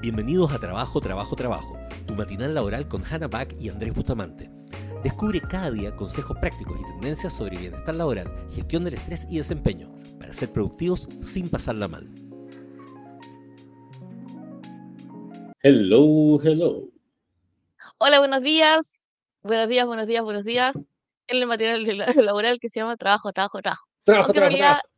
[0.00, 4.50] Bienvenidos a Trabajo, Trabajo, Trabajo, tu matinal laboral con Hannah Back y Andrés Bustamante.
[5.02, 9.92] Descubre cada día consejos prácticos y tendencias sobre bienestar laboral, gestión del estrés y desempeño,
[10.18, 12.08] para ser productivos sin pasarla mal.
[15.62, 16.88] Hello, hello.
[17.98, 19.08] Hola, buenos días.
[19.42, 20.92] Buenos días, buenos días, buenos días.
[21.26, 21.84] En el material
[22.24, 23.84] laboral que se llama Trabajo, Trabajo, Trabajo.
[24.04, 24.88] Trabajo, Aunque trabajo, realidad, trabajo.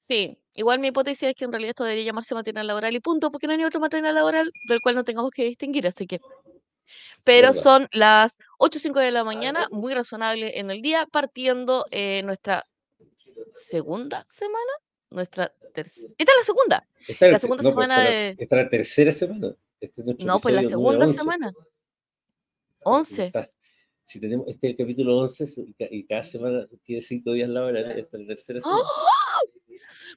[0.00, 3.30] sí, igual mi hipótesis es que en realidad esto debería llamarse material laboral y punto,
[3.30, 6.20] porque no hay otro material laboral del cual no tengamos que distinguir, así que.
[7.24, 7.60] Pero Verdad.
[7.62, 12.22] son las 8 o 5 de la mañana, muy razonable en el día, partiendo eh,
[12.24, 12.66] nuestra
[13.56, 14.72] segunda semana,
[15.10, 16.08] nuestra tercera.
[16.18, 16.88] Esta es la segunda.
[17.08, 19.12] Esta es La segunda no, pues, semana esta es la- de- esta es la tercera
[19.12, 19.54] semana.
[19.80, 21.18] Este es No, pues la segunda número 11.
[21.18, 21.52] semana.
[21.52, 21.58] Si
[22.84, 23.24] 11.
[23.26, 23.50] está-
[24.04, 27.48] Si tenemos este es el capítulo 11 y ca- y cada semana tiene cinco días
[27.48, 28.82] laborales, esta es la tercera semana.
[28.84, 29.12] ¡Ah!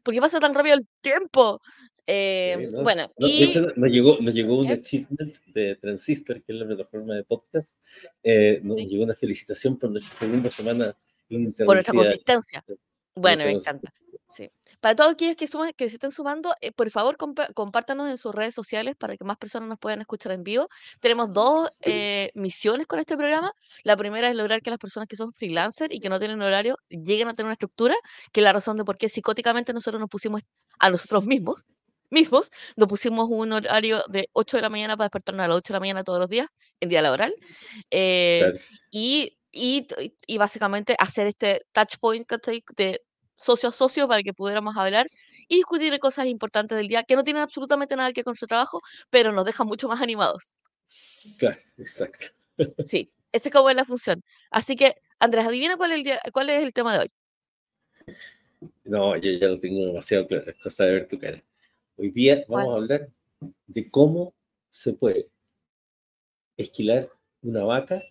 [0.03, 1.61] ¿Por qué pasa tan rápido el tiempo?
[2.07, 2.83] Eh, Sí, ¿no?
[2.83, 4.73] Bueno, No, y hecho, nos llegó, nos llegó un ¿Qué?
[4.73, 7.77] achievement de Transistor, que es la plataforma de podcast.
[8.23, 8.87] eh, nos Sí.
[8.87, 10.95] llegó una felicitación por nuestra segunda semana
[11.29, 11.39] por
[11.75, 12.63] nuestra consistencia.
[13.15, 13.91] Bueno, me encanta.
[14.85, 18.19] Para todos aquellos que, suman, que se estén sumando, eh, por favor compa- compártanos en
[18.19, 20.69] sus redes sociales para que más personas nos puedan escuchar en vivo.
[20.99, 23.51] Tenemos dos eh, misiones con este programa.
[23.81, 26.77] La primera es lograr que las personas que son freelancers y que no tienen horario
[26.89, 27.95] lleguen a tener una estructura,
[28.31, 30.43] que es la razón de por qué psicóticamente nosotros nos pusimos
[30.77, 31.65] a nosotros mismos,
[32.11, 35.73] mismos, nos pusimos un horario de 8 de la mañana para despertarnos a las 8
[35.73, 36.47] de la mañana todos los días,
[36.79, 37.33] en día laboral.
[37.89, 38.59] Eh, Claro.
[38.91, 39.87] y, y,
[40.27, 42.29] y básicamente hacer este touch point
[42.77, 43.01] de
[43.37, 45.07] socio a socio para que pudiéramos hablar
[45.47, 48.35] y discutir de cosas importantes del día que no tienen absolutamente nada que ver con
[48.35, 50.53] su trabajo, pero nos dejan mucho más animados.
[51.37, 52.27] Claro, exacto.
[52.85, 54.23] Sí, esa es como es la función.
[54.49, 57.07] Así que, Andrés, adivina cuál es el, día- cuál es el tema de hoy.
[58.85, 61.43] No, yo ya lo tengo demasiado claro, es cosa de ver tu cara.
[61.97, 62.69] Hoy día vamos ¿Cuál?
[62.69, 63.09] a hablar
[63.67, 64.33] de cómo
[64.69, 65.29] se puede
[66.57, 67.09] esquilar
[67.41, 68.01] una vaca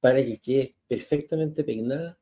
[0.00, 2.18] para que quede perfectamente peinada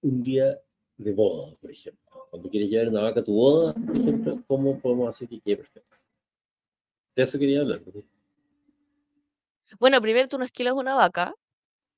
[0.00, 0.60] un día
[0.96, 2.26] de boda, por ejemplo.
[2.30, 5.56] Cuando quieres llevar una vaca a tu boda, por ejemplo, ¿cómo podemos hacer que quede
[5.58, 5.96] perfecta?
[7.16, 7.80] De eso quería hablar.
[7.86, 8.02] ¿no?
[9.78, 11.34] Bueno, primero tú no esquilas una vaca,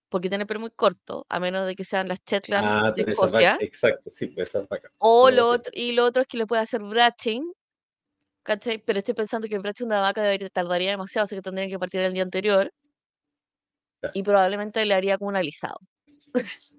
[0.09, 3.53] porque tiene pelo muy corto, a menos de que sean las Shetland Ah, de Escocia.
[3.53, 4.91] vaca, exacto, sí, pues esa vaca.
[4.99, 7.53] O No, lo otro, y lo otro es que le puede hacer brushing,
[8.43, 8.79] ¿cachai?
[8.79, 11.69] Pero estoy pensando que el brushing de una vaca debería, tardaría demasiado, así que tendrían
[11.69, 12.71] que partir el día anterior.
[14.01, 14.13] Claro.
[14.15, 15.79] Y probablemente le haría como un alisado.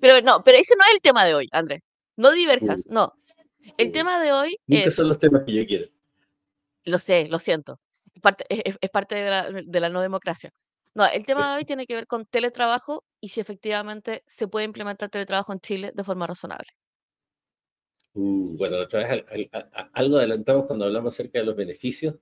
[0.00, 1.80] Pero no, pero ese no es el tema de hoy, Andrés.
[2.16, 3.12] No diverjas, no.
[3.76, 3.92] El uh.
[3.92, 5.86] tema de hoy Nunca es, son los temas que yo quiero.
[6.84, 7.78] lo sé, lo siento,
[8.14, 10.50] es parte, es, es- es parte de la, de la no democracia.
[10.94, 14.66] No, el tema de hoy tiene que ver con teletrabajo y si efectivamente se puede
[14.66, 16.68] implementar teletrabajo en Chile de forma razonable.
[18.14, 22.16] Uh, bueno, otra vez al- al- a- algo adelantamos cuando hablamos acerca de los beneficios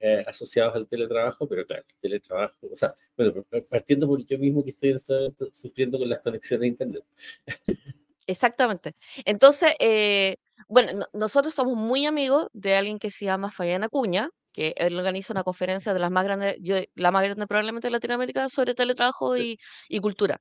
[0.00, 4.62] eh, asociados al teletrabajo, pero claro, el teletrabajo, o sea, bueno, partiendo por yo mismo
[4.64, 7.04] que estoy en este momento sufriendo con las conexiones a internet.
[8.26, 8.94] Exactamente.
[9.24, 10.36] Entonces, eh,
[10.68, 14.98] bueno, no- nosotros somos muy amigos de alguien que se llama Fabián Acuña, que él
[14.98, 18.74] organiza una conferencia de las más grandes, yo, la más grande probablemente de Latinoamérica sobre
[18.74, 19.58] teletrabajo Sí.
[19.88, 20.40] y, y cultura,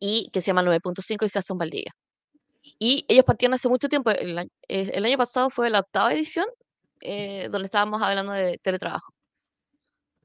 [0.00, 1.92] y que se llama 9.5 y se hace en Valdivia.
[2.78, 6.46] Y ellos partieron hace mucho tiempo, el, el año pasado fue la octava edición,
[7.02, 9.12] eh, donde estábamos hablando de teletrabajo.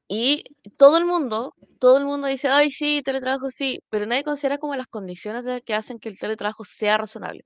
[0.08, 0.44] Y
[0.76, 4.76] todo el mundo, todo el mundo dice, ay, sí, teletrabajo sí, pero nadie considera como
[4.76, 7.42] las condiciones de- que hacen que el teletrabajo sea razonable.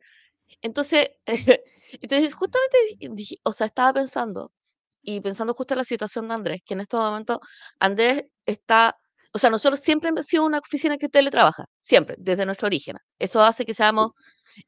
[0.63, 1.11] Entonces,
[2.03, 4.53] entonces justamente di- dije, o sea, estaba pensando,
[5.03, 7.41] y pensando justo en la situación de Andrés, que en este momento
[7.81, 8.97] Andrés está,
[9.35, 12.97] o sea, nosotros siempre hemos sido una oficina que teletrabaja, siempre, desde nuestro origen.
[13.19, 14.13] Eso hace que seamos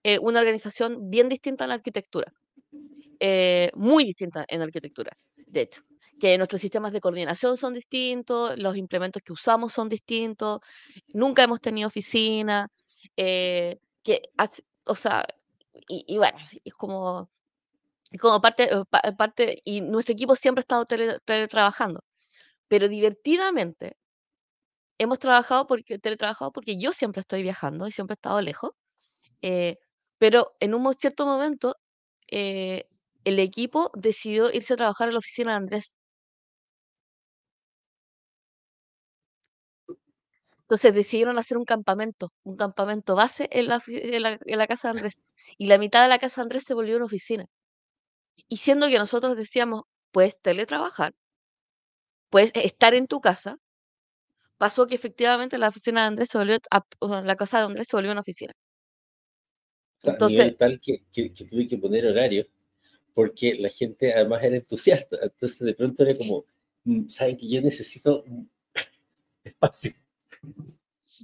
[0.05, 2.33] eh, una organización bien distinta en la arquitectura,
[3.21, 5.83] eh, muy distinta en arquitectura, de hecho,
[6.21, 10.61] que nuestros sistemas de coordinación son distintos, los implementos que usamos son distintos,
[11.09, 12.69] nunca hemos tenido oficina,
[13.17, 14.23] eh, que,
[14.87, 15.27] o sea,
[15.89, 17.31] y, y bueno, es como,
[18.21, 22.01] como parte, eh, pa- parte, y nuestro equipo siempre ha estado tele- teletrabajando,
[22.69, 23.97] pero divertidamente
[24.99, 28.73] hemos trabajado porque, teletrabajado porque yo siempre estoy viajando y siempre he estado lejos,
[29.43, 29.79] eh,
[30.19, 31.77] pero en un cierto momento
[32.33, 32.89] eh,
[33.25, 35.97] el equipo decidió irse a trabajar a la oficina de Andrés.
[40.63, 44.67] Entonces decidieron hacer un campamento, un campamento base en la, ofi- en la, en la
[44.67, 45.21] casa de Andrés.
[45.59, 47.45] Y la mitad de la casa de Andrés se volvió una oficina.
[48.49, 51.15] Y siendo que nosotros decíamos, puedes teletrabajar,
[52.29, 53.57] puedes estar en tu casa,
[54.59, 57.65] pasó que efectivamente la oficina de Andrés se volvió, a- o sea, la casa de
[57.65, 58.53] Andrés se volvió una oficina.
[59.99, 62.47] O sea, a Entonces, nivel tal que, que, que tuve que poner horario,
[63.21, 65.19] porque la gente además era entusiasta.
[65.21, 66.47] Entonces de pronto era como,
[66.85, 68.25] mm, saben que yo necesito
[69.45, 69.93] espacio.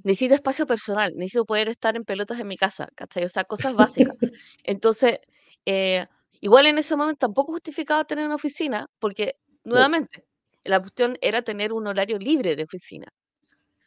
[0.04, 3.24] Necesito espacio personal, necesito poder estar en pelotas en mi casa, ¿cachai?
[3.24, 4.14] O sea, cosas básicas.
[4.62, 5.20] Entonces,
[5.64, 6.06] eh,
[6.42, 10.26] igual en ese momento tampoco justificaba tener una oficina, porque nuevamente,
[10.64, 13.06] la cuestión era tener un horario libre de oficina,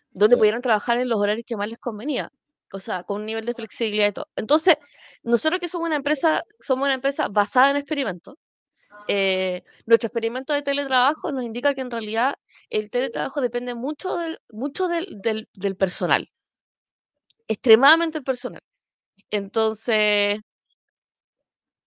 [0.09, 2.31] donde pudieran trabajar en los horarios que más les convenía,
[2.73, 4.27] o sea, con un nivel de flexibilidad y todo.
[4.35, 4.77] Entonces,
[5.23, 8.35] nosotros que somos una empresa, somos una empresa basada en experimentos,
[9.07, 12.35] eh, nuestro experimento de teletrabajo nos indica que en realidad
[12.69, 15.19] el teletrabajo depende mucho del, mucho del,
[15.53, 16.29] del, personal,
[17.47, 18.61] extremadamente el personal.
[19.31, 20.39] Entonces,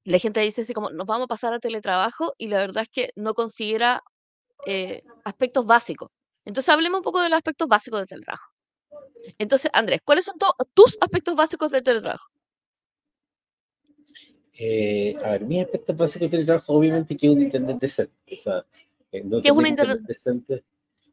[0.04, 2.88] la gente dice así como, nos vamos a pasar a teletrabajo y la verdad es
[2.90, 4.02] que no considera
[4.66, 6.10] eh, aspectos básicos.
[6.44, 8.52] Entonces, hablemos un poco de los aspectos básicos del teletrabajo.
[9.38, 10.36] Entonces, Andrés, ¿cuáles son
[10.74, 12.30] tus aspectos básicos del teletrabajo?
[14.54, 18.14] Eh, a ver, mis aspectos básicos del teletrabajo, obviamente, que es un internet decente.
[18.32, 18.66] O sea,
[19.12, 20.64] eh, ¿Qué es un internet, decente?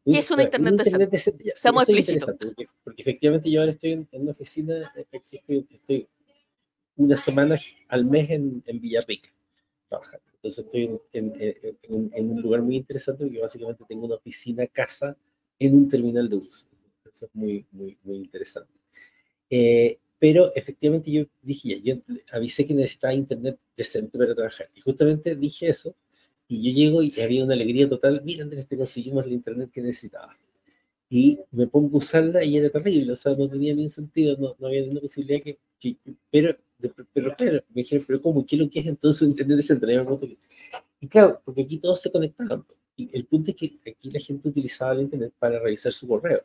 [0.05, 1.51] ¿Qué es un internet, decente?
[1.55, 2.35] Seamos explícitos.
[2.39, 6.07] Porque, porque, efectivamente yo ahora estoy en, una oficina, estoy, estoy
[6.95, 9.29] una semana al mes en, en Villarrica
[9.87, 10.25] trabajando.
[10.35, 11.33] Entonces estoy en,
[12.13, 15.17] en, un lugar muy interesante porque básicamente tengo una oficina casa
[15.59, 16.65] en un terminal de bus.
[17.11, 18.71] Eso es muy, muy, muy interesante.
[19.49, 21.95] Eh, pero efectivamente yo dije, yo
[22.31, 24.69] avisé que necesitaba internet decente para trabajar.
[24.75, 25.95] Y justamente dije eso,
[26.47, 28.21] y yo llego y había una alegría total.
[28.25, 30.35] Mira, Andrés, te conseguimos el internet que necesitaba.
[31.09, 34.55] Y me pongo a usarla y era terrible, o sea, no tenía ningún sentido, no,
[34.59, 35.97] no había ninguna posibilidad que, que
[36.29, 36.55] pero
[37.13, 38.45] pero claro, me dijeron, pero ¿cómo?
[38.45, 40.19] ¿Qué es lo que es entonces Internet descentralizado?
[41.01, 42.63] Y claro, porque aquí todos se conectaban.
[42.95, 46.43] Y el punto es que aquí la gente utilizaba el Internet para revisar su correo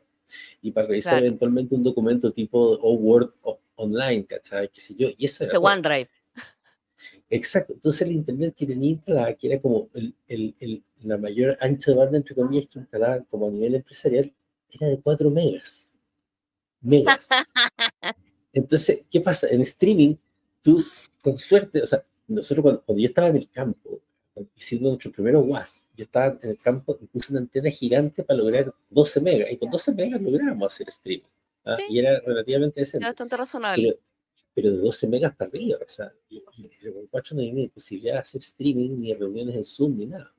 [0.61, 4.69] y para revisar eventualmente un documento tipo o Word of Online, ¿cachai?
[4.69, 5.09] ¿Qué sé yo?
[5.17, 5.59] Y eso era.
[5.59, 6.09] OneDrive.
[7.29, 7.73] Exacto.
[7.73, 11.91] Entonces el Internet que tenía instalada, que era como el, el, el, la mayor ancho
[11.91, 14.33] de banda, entre comillas, que instalaba como a nivel empresarial,
[14.69, 15.93] era de 4 megas.
[16.81, 17.27] Megas.
[18.53, 19.47] Entonces, ¿qué pasa?
[19.49, 20.15] En streaming
[20.61, 20.83] tú,
[21.21, 24.01] con suerte, o sea, nosotros cuando, yo estaba en el campo,
[24.55, 28.39] hicimos nuestro primero WAS, yo estaba en el campo y puse una antena gigante para
[28.39, 31.27] lograr 12 megas, y con 12 megas lográbamos hacer streaming.
[31.65, 31.77] ¿ah?
[31.89, 33.03] Y era relativamente decente.
[33.03, 33.99] Era bastante razonable.
[34.53, 37.67] Pero, de 12 megas para arriba, o sea, y, y con 4 no hay ni
[37.67, 40.33] posibilidad de hacer streaming, ni reuniones en Zoom, ni nada.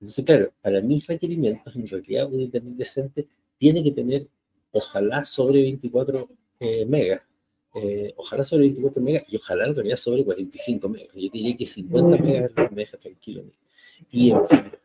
[0.00, 3.28] Entonces, claro, para mis requerimientos, en realidad un internet decente
[3.58, 4.26] tiene que tener,
[4.72, 6.28] ojalá, sobre 24
[6.60, 7.22] eh, megas
[7.74, 11.14] eh, ojalá sobre 24 megas y ojalá en realidad sobre 45 megas.
[11.14, 13.44] Yo diría que 50 megas me deja tranquilo.
[14.10, 14.78] Y en fibra.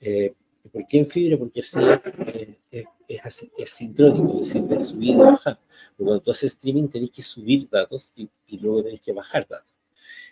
[0.00, 0.34] Eh,
[0.72, 1.38] ¿Por qué en fibra?
[1.38, 1.78] Porque así
[2.26, 5.60] eh, es, es, es, sincrónico, es decir, de subir y bajar.
[5.96, 9.46] Porque cuando tú haces streaming tenés que subir datos y, y luego tenés que bajar
[9.48, 9.72] datos.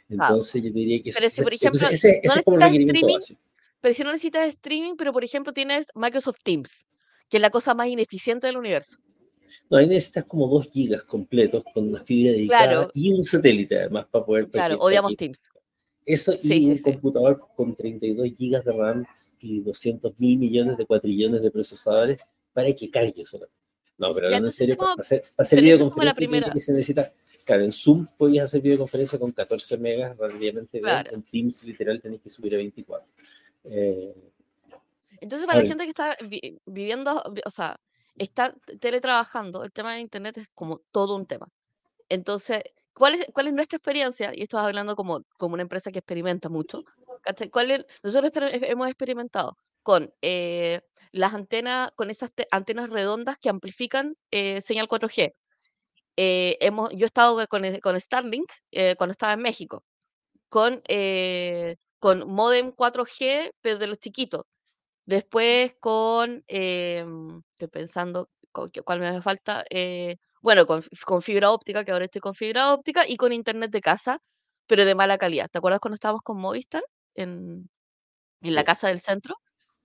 [0.09, 1.13] Entonces yo diría que...
[1.13, 3.41] Pero si, por ejemplo, ese, es como el requerimiento básico.
[3.81, 6.87] Pero si no necesitas streaming, pero por ejemplo tienes Microsoft Teams,
[7.29, 8.99] que es la cosa más ineficiente del universo.
[9.69, 14.07] No, ahí necesitas como 2 gigas completos con una fibra dedicada y un satélite además
[14.11, 14.49] para poder...
[14.49, 15.51] Claro, odiamos Teams.
[16.07, 19.05] Eso y un computador con 32 gigas de RAM
[19.39, 22.19] y 200 mil millones de cuatrillones de procesadores
[22.53, 23.39] para que cargue eso.
[23.99, 27.13] No, pero no en serio, para hacer, para hacer videoconferencia que se necesita...
[27.45, 31.11] Claro, en Zoom podías hacer videoconferencia con 14 megas relativamente claro.
[31.13, 33.09] En Teams literal tenés que subir a 24.
[33.65, 34.15] Eh,
[35.21, 36.17] Entonces, para la gente que está
[36.67, 37.81] viviendo, o sea,
[38.17, 41.49] está teletrabajando, el tema de Internet es como todo un tema.
[42.09, 42.63] Entonces,
[42.93, 44.33] ¿cuál es, cuál es nuestra experiencia?
[44.35, 46.85] Y esto es hablando como, como una empresa que experimenta mucho.
[47.51, 50.81] ¿Cuál nosotros hemos experimentado con eh,
[51.13, 55.35] las antenas, con esas antenas redondas que amplifican eh, señal 4G.
[56.17, 58.51] Eh, hemos, yo he estado con, con Starlink
[58.97, 59.85] cuando estaba en México,
[60.49, 60.83] con,
[61.99, 64.45] con modem 4G, pero de los chiquitos,
[65.11, 68.31] Después con, em, estoy pensando
[68.85, 70.83] cuál me falta, eh, bueno, con,
[71.23, 74.21] fibra óptica, que ahora estoy con fibra óptica, y con internet de casa,
[74.69, 75.49] pero de mala calidad.
[75.51, 76.85] ¿Te acuerdas cuando estábamos con Movistar
[77.17, 77.69] en,
[78.43, 79.37] en la casa del centro?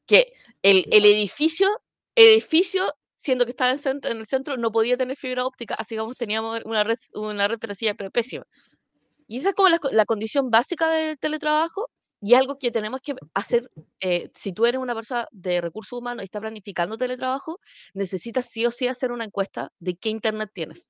[0.07, 1.69] Que el, el edificio,
[2.15, 5.97] edificio, siendo que estaba en, centro, en el centro, no podía tener fibra óptica, así
[5.97, 8.45] como teníamos una red, una red pero pésima.
[9.27, 11.89] Y esa es como la, la condición básica del teletrabajo,
[12.25, 16.23] y algo que tenemos que hacer, eh, si tú eres una persona de recursos humanos
[16.23, 17.59] y estás planificando teletrabajo,
[17.93, 20.89] necesitas sí o sí hacer una encuesta de qué internet tienes.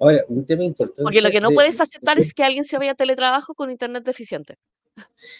[0.00, 1.04] Ahora, un tema importante.
[1.04, 4.02] Porque lo que no puedes aceptar es que alguien se vaya a teletrabajo con internet
[4.02, 4.56] deficiente.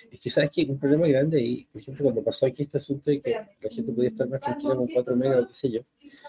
[0.08, 3.10] Es que sabes que un problema grande y, por ejemplo, cuando pasó aquí este asunto
[3.10, 5.80] de que la gente podía estar más tranquila con 4 megas o qué sé yo,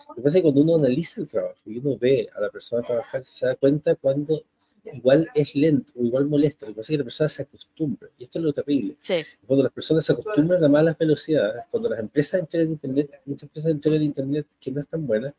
[0.10, 2.50] lo que pasa es que cuando uno analiza el trabajo y uno ve a la
[2.50, 4.42] persona trabajar, se da cuenta cuando
[4.86, 6.66] igual es lento, o igual molesta.
[6.66, 8.98] Lo que pasa es que la persona se acostumbra, y esto es lo terrible.
[9.02, 9.16] Sí.
[9.46, 13.72] Cuando las personas se acostumbran a malas velocidades, cuando las empresas entregan Internet, muchas empresas
[13.72, 15.34] entregan Internet que no es tan buena,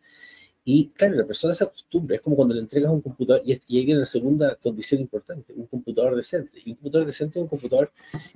[0.64, 3.78] y claro, la persona se acostumbra, es como cuando le entregas un computador, y, y
[3.78, 6.60] ahí viene la segunda condición importante, un computador decente.
[6.64, 7.92] Y un computador decente es un computador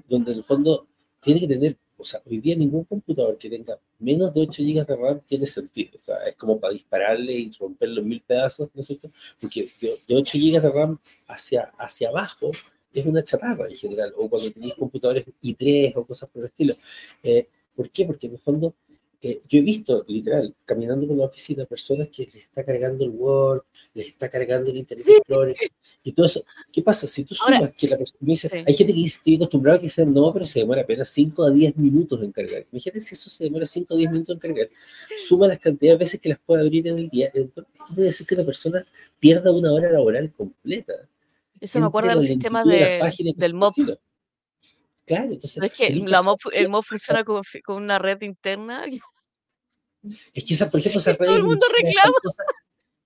[0.09, 0.89] donde en el fondo
[1.21, 4.87] tiene que tener, o sea, hoy día ningún computador que tenga menos de 8 GB
[4.87, 5.93] de RAM tiene sentido.
[5.97, 9.11] O sea, es como para dispararle y romperlo en mil pedazos, ¿no es cierto?
[9.41, 10.99] Porque de, de 8 GB de RAM
[11.29, 12.51] hacia, hacia abajo
[12.93, 16.75] es una chatarra en general, o cuando tenéis computadores i3 o cosas por el estilo.
[17.23, 18.07] Eh, ¿Por qué?
[18.07, 18.75] Porque en el fondo
[19.23, 23.11] eh, yo he visto, literal, caminando por la oficina, personas que les está cargando el
[23.11, 23.63] Word,
[23.95, 25.13] les está cargando el Internet Sí.
[25.15, 25.57] Explorer,
[26.03, 26.45] y todo eso.
[26.73, 27.07] ¿Qué pasa?
[27.07, 28.57] Si tú Ahora- sumas que la persona me dice, Sí.
[28.67, 31.45] hay gente que dice, estoy acostumbrado a que sea no, pero se demora apenas 5
[31.45, 32.67] a 10 minutos en cargar.
[32.71, 34.69] Imagínate si eso se demora 5 a 10 minutos en cargar.
[35.17, 37.31] Suma las cantidades de veces que las puede abrir en el día.
[37.35, 38.87] Entonces, puede decir que la persona
[39.19, 40.93] pierda una hora laboral completa.
[41.61, 43.01] Eso me acuerda de los sistemas de
[43.37, 43.75] del MOP.
[45.07, 45.59] Claro, entonces.
[45.59, 48.85] No es que personas MOP- el MOP funciona con, con una red interna.
[50.33, 52.15] Es que esas, por ejemplo, esas todo el mundo reclama.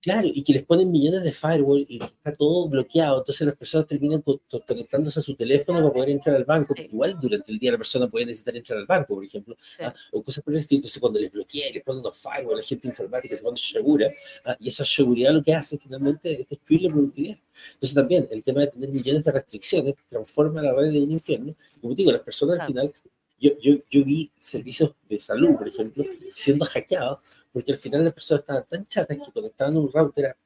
[0.01, 3.87] Claro, y que les ponen millones de firewall y está todo bloqueado, entonces las personas
[3.87, 6.87] terminan co- co- conectándose a su teléfono para poder entrar al banco, Sí.
[6.91, 9.83] igual durante el día la persona puede necesitar entrar al banco, por ejemplo, Sí.
[9.83, 12.57] ah, o cosas por el estilo, entonces cuando les bloquea y les ponen unos firewall,
[12.57, 14.11] la gente informática se pone segura,
[14.45, 17.37] ah, y esa seguridad lo que hace finalmente es destruir la productividad.
[17.73, 21.53] Entonces también el tema de tener millones de restricciones transforma la red de un infierno,
[21.79, 22.93] como digo, las personas al final
[23.41, 27.19] yo, yo, yo vi servicios de salud, por ejemplo, siendo hackeados,
[27.51, 30.37] porque al final las personas estaban tan chatas que conectaban un router a-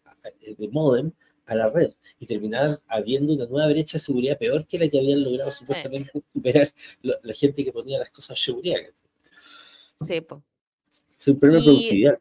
[0.58, 1.12] de modem
[1.46, 4.98] a la red y terminaban habiendo una nueva brecha de seguridad peor que la que
[4.98, 6.74] habían logrado supuestamente superar
[7.04, 8.78] lo- la gente que ponía las cosas de seguridad.
[10.08, 10.42] Sí, po.
[11.20, 12.20] Es un problema de productividad.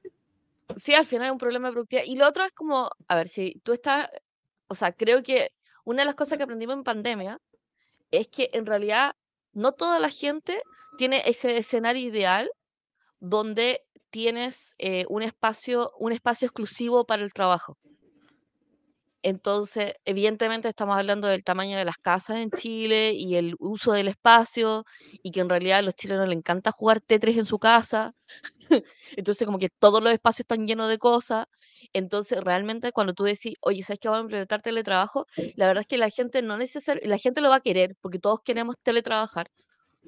[0.76, 2.04] Sí, al final es un problema de productividad.
[2.06, 4.10] Y lo otro es como, a ver, si tú estás,
[4.68, 5.52] o sea, creo que
[5.84, 7.40] una de las cosas que aprendimos en pandemia
[8.10, 9.14] es que en realidad
[9.54, 10.62] no toda la gente
[10.98, 12.50] tiene ese escenario ideal
[13.20, 17.78] donde tienes eh, un espacio, un espacio exclusivo para el trabajo.
[19.26, 24.08] Entonces, evidentemente estamos hablando del tamaño de las casas en Chile y el uso del
[24.08, 24.84] espacio
[25.22, 28.14] y que en realidad a los chilenos les encanta jugar Tetris en su casa.
[29.16, 31.46] Entonces, como que todos los espacios están llenos de cosas.
[31.94, 35.26] Entonces, realmente cuando tú decís, oye, ¿sabes que vamos a implementar teletrabajo?
[35.56, 38.18] La verdad es que la gente no necesariamente, la gente lo va a querer porque
[38.18, 39.50] todos queremos teletrabajar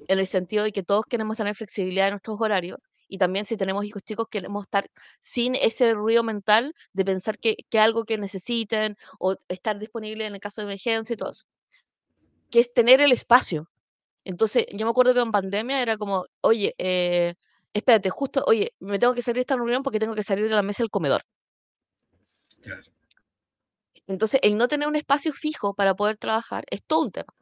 [0.07, 2.77] en el sentido de que todos queremos tener flexibilidad en nuestros horarios
[3.07, 7.57] y también si tenemos hijos chicos queremos estar sin ese ruido mental de pensar que,
[7.69, 11.45] que algo que necesiten o estar disponible en el caso de emergencia y todo eso.
[12.49, 13.69] Que es tener el espacio.
[14.23, 17.35] Entonces, yo me acuerdo que en pandemia era como, oye, eh,
[17.73, 20.55] espérate, justo, oye, me tengo que salir de esta reunión porque tengo que salir de
[20.55, 21.23] la mesa del comedor.
[22.61, 22.83] Claro.
[24.07, 27.33] Entonces, el no tener un espacio fijo para poder trabajar es todo un tema.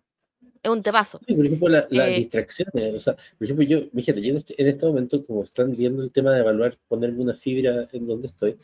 [0.65, 1.19] Es un temazo.
[1.27, 2.95] Sí, por ejemplo, la- las Eh, distracciones.
[2.95, 6.01] O sea, por ejemplo, yo, fíjate, yo en este, en este momento, como están viendo
[6.01, 8.57] el tema de evaluar, ponerme una fibra en donde estoy,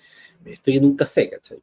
[0.45, 1.59] estoy en un café, ¿cachai?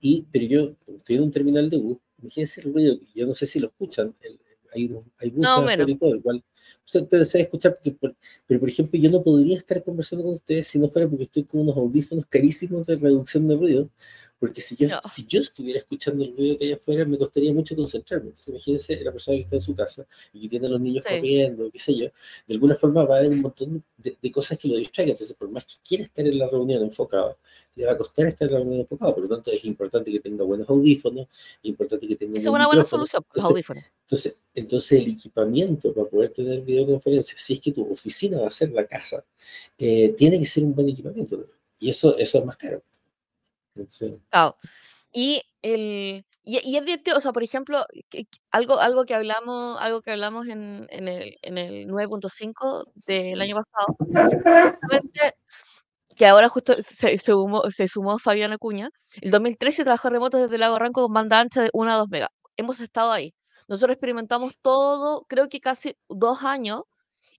[0.00, 3.34] Y, pero yo, como estoy en un terminal de bus, imagínense el ruido, yo no
[3.34, 4.40] sé si lo escuchan, el-
[4.74, 5.88] hay, hay buses No, menos.
[5.88, 6.42] y todo, igual.
[6.75, 8.14] O saben escuchar, porque, por-
[8.46, 11.44] pero por ejemplo, yo no podría estar conversando con ustedes si no fuera porque estoy
[11.44, 13.90] con unos audífonos carísimos de reducción de ruido,
[14.38, 15.00] porque si yo, No.
[15.02, 18.26] si yo estuviera escuchando el ruido que hay afuera, me costaría mucho concentrarme.
[18.28, 21.04] Entonces, imagínense la persona que está en su casa y que tiene a los niños
[21.08, 21.14] Sí.
[21.14, 22.06] corriendo, qué sé yo,
[22.46, 25.12] de alguna forma va a haber un montón de, de cosas que lo distraigan.
[25.12, 27.38] Entonces, por más que quiera estar en la reunión enfocado,
[27.76, 29.14] le va a costar estar en la reunión enfocado.
[29.14, 31.26] Por lo tanto, es importante que tenga buenos audífonos,
[31.62, 33.84] es importante que tenga es un una buena solución, los Entonces, audífonos.
[34.02, 38.50] entonces, entonces, el equipamiento para poder tener videoconferencias, si es que tu oficina va a
[38.50, 39.24] ser la casa,
[39.78, 41.44] eh, tiene que ser un buen equipamiento.
[41.78, 42.82] Y eso, eso es más caro.
[43.74, 44.56] Entonces, Claro.
[45.12, 49.78] Y, el, y, y es divertido, o sea, por ejemplo, que- algo, algo que hablamos,
[49.80, 53.96] algo que hablamos en, en el, en el 9.5 del año pasado,
[56.16, 57.32] que ahora justo se, se
[57.70, 58.90] se sumó Fabián Acuña,
[59.20, 62.30] el 2013 trabajó remoto desde Lago Ranco con banda ancha de 1 a 2 megas.
[62.56, 63.34] Hemos estado ahí.
[63.68, 66.82] Nosotros experimentamos todo, creo que casi dos años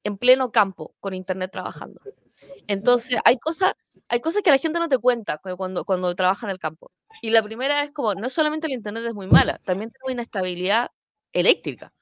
[0.03, 2.01] en pleno campo con internet trabajando.
[2.67, 3.73] Entonces, hay cosas,
[4.09, 6.91] hay cosas que la gente no te cuenta cu- cuando, cuando trabaja en el campo.
[7.21, 10.89] Y la primera es como, no solamente el internet es muy mala, también tenemos inestabilidad
[11.33, 11.93] eléctrica.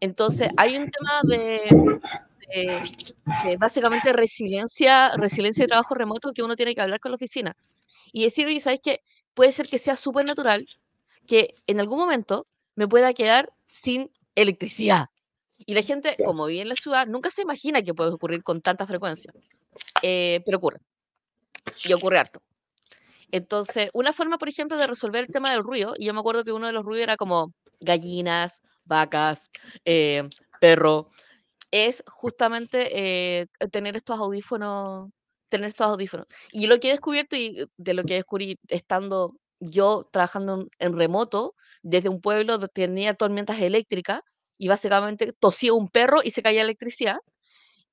[0.00, 1.76] Entonces, hay un tema de,
[2.54, 2.82] de-
[3.44, 7.56] de básicamente resiliencia, resiliencia de trabajo remoto que uno tiene que hablar con la oficina.
[8.12, 9.00] Y decir, oye, ¿sabes qué?
[9.34, 10.66] Puede ser que sea súper natural
[11.26, 12.46] que en algún momento
[12.78, 15.08] me pueda quedar sin electricidad.
[15.58, 18.60] Y la gente, como vive en la ciudad, nunca se imagina que puede ocurrir con
[18.60, 19.32] tanta frecuencia.
[20.00, 20.78] Eh, pero ocurre.
[21.84, 22.40] Y ocurre harto.
[23.32, 26.44] Entonces, una forma, por ejemplo, de resolver el tema del ruido, y yo me acuerdo
[26.44, 29.50] que uno de los ruidos era como gallinas, vacas,
[29.84, 30.28] eh,
[30.60, 31.08] perro,
[31.72, 35.10] es justamente eh, tener estos audífonos,
[35.48, 36.28] tener estos audífonos.
[36.52, 41.54] Y lo que he descubierto y de lo que descubrí estando yo trabajando en remoto
[41.82, 44.20] desde un pueblo donde tenía tormentas eléctricas
[44.58, 47.18] y básicamente tosía un perro y se caía electricidad,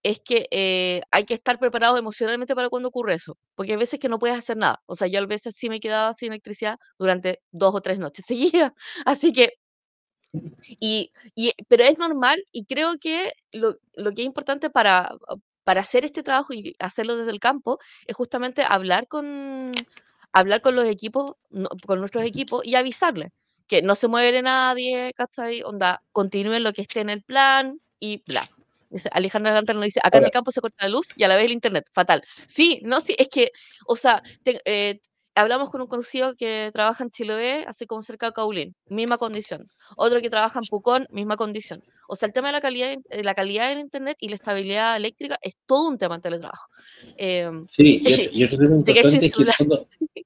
[0.03, 3.99] es que eh, hay que estar preparado emocionalmente para cuando ocurre eso, porque hay veces
[3.99, 4.81] que no puedes hacer nada.
[4.85, 8.25] O sea, yo a veces sí me quedaba sin electricidad durante dos o tres noches
[8.27, 8.71] seguidas.
[9.05, 9.53] Así que,
[10.79, 15.11] y, y, pero es normal y creo que lo, lo que es importante para,
[15.63, 19.71] para hacer este trabajo y hacerlo desde el campo es justamente hablar con,
[20.35, 21.33] hablar con los equipos,
[21.85, 23.31] con nuestros equipos y avisarles
[23.67, 25.63] que no se mueve nadie, ¿cachai?
[25.63, 28.47] Onda, continúen lo que esté en el plan y bla.
[28.89, 31.27] Dice, Alejandra Gantar nos dice, acá en el campo se corta la luz y a
[31.27, 32.21] la vez el internet, fatal.
[32.47, 33.51] Sí, no, sí, es que,
[33.87, 34.99] o sea, eh,
[35.35, 39.69] hablamos con un conocido que trabaja en Chiloé, así como cerca de Caulín, misma condición.
[39.97, 41.83] Otro que trabaja en Pucón, misma condición.
[42.07, 44.95] O sea, el tema de la calidad, de la calidad del internet y la estabilidad
[44.95, 46.69] eléctrica es todo un tema en teletrabajo.
[47.17, 48.01] Eh, sí,
[48.31, 50.25] y otro, tema importante es que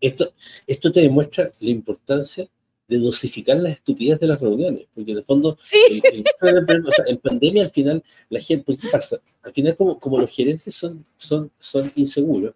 [0.00, 0.32] esto,
[0.66, 2.46] esto te demuestra la importancia
[2.86, 5.56] de dosificar las estupidez de las reuniones, porque en el fondo,
[7.06, 9.18] en, pandemia al final, la gente, ¿qué pasa?
[9.42, 12.54] Al final como, como los gerentes son, son, son inseguros,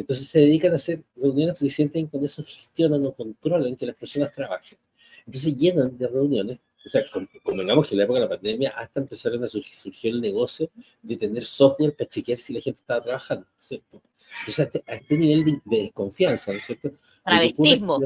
[0.00, 3.96] entonces se dedican a hacer reuniones porque sienten con eso gestionan o controlan que las
[3.96, 4.78] personas trabajen.
[5.26, 7.02] Entonces llenan de reuniones, o sea,
[7.42, 10.70] convengamos que en la época de la pandemia hasta empezaron a surgir, surgió el negocio
[11.02, 13.46] de tener software para chequear si la gente estaba trabajando.
[13.60, 16.92] Entonces, a este, a este nivel de, de, desconfianza, ¿no es cierto?
[17.24, 17.98] Travestismo.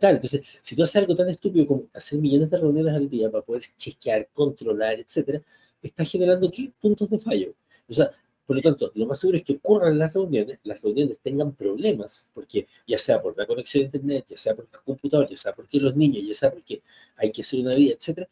[0.00, 3.30] Claro, entonces, si tú haces algo tan estúpido como hacer millones de reuniones al día
[3.30, 5.42] para poder chequear, controlar, etcétera,
[5.82, 6.72] estás generando ¿qué?
[6.80, 7.54] puntos de fallo.
[7.88, 8.10] O sea,
[8.46, 12.30] por lo tanto, lo más seguro es que ocurran las reuniones, las reuniones tengan problemas,
[12.34, 15.54] porque ya sea por la conexión a internet, ya sea por el computador, ya sea
[15.54, 16.82] porque los niños, ya sea porque
[17.16, 18.28] hay que hacer una vida, etcétera,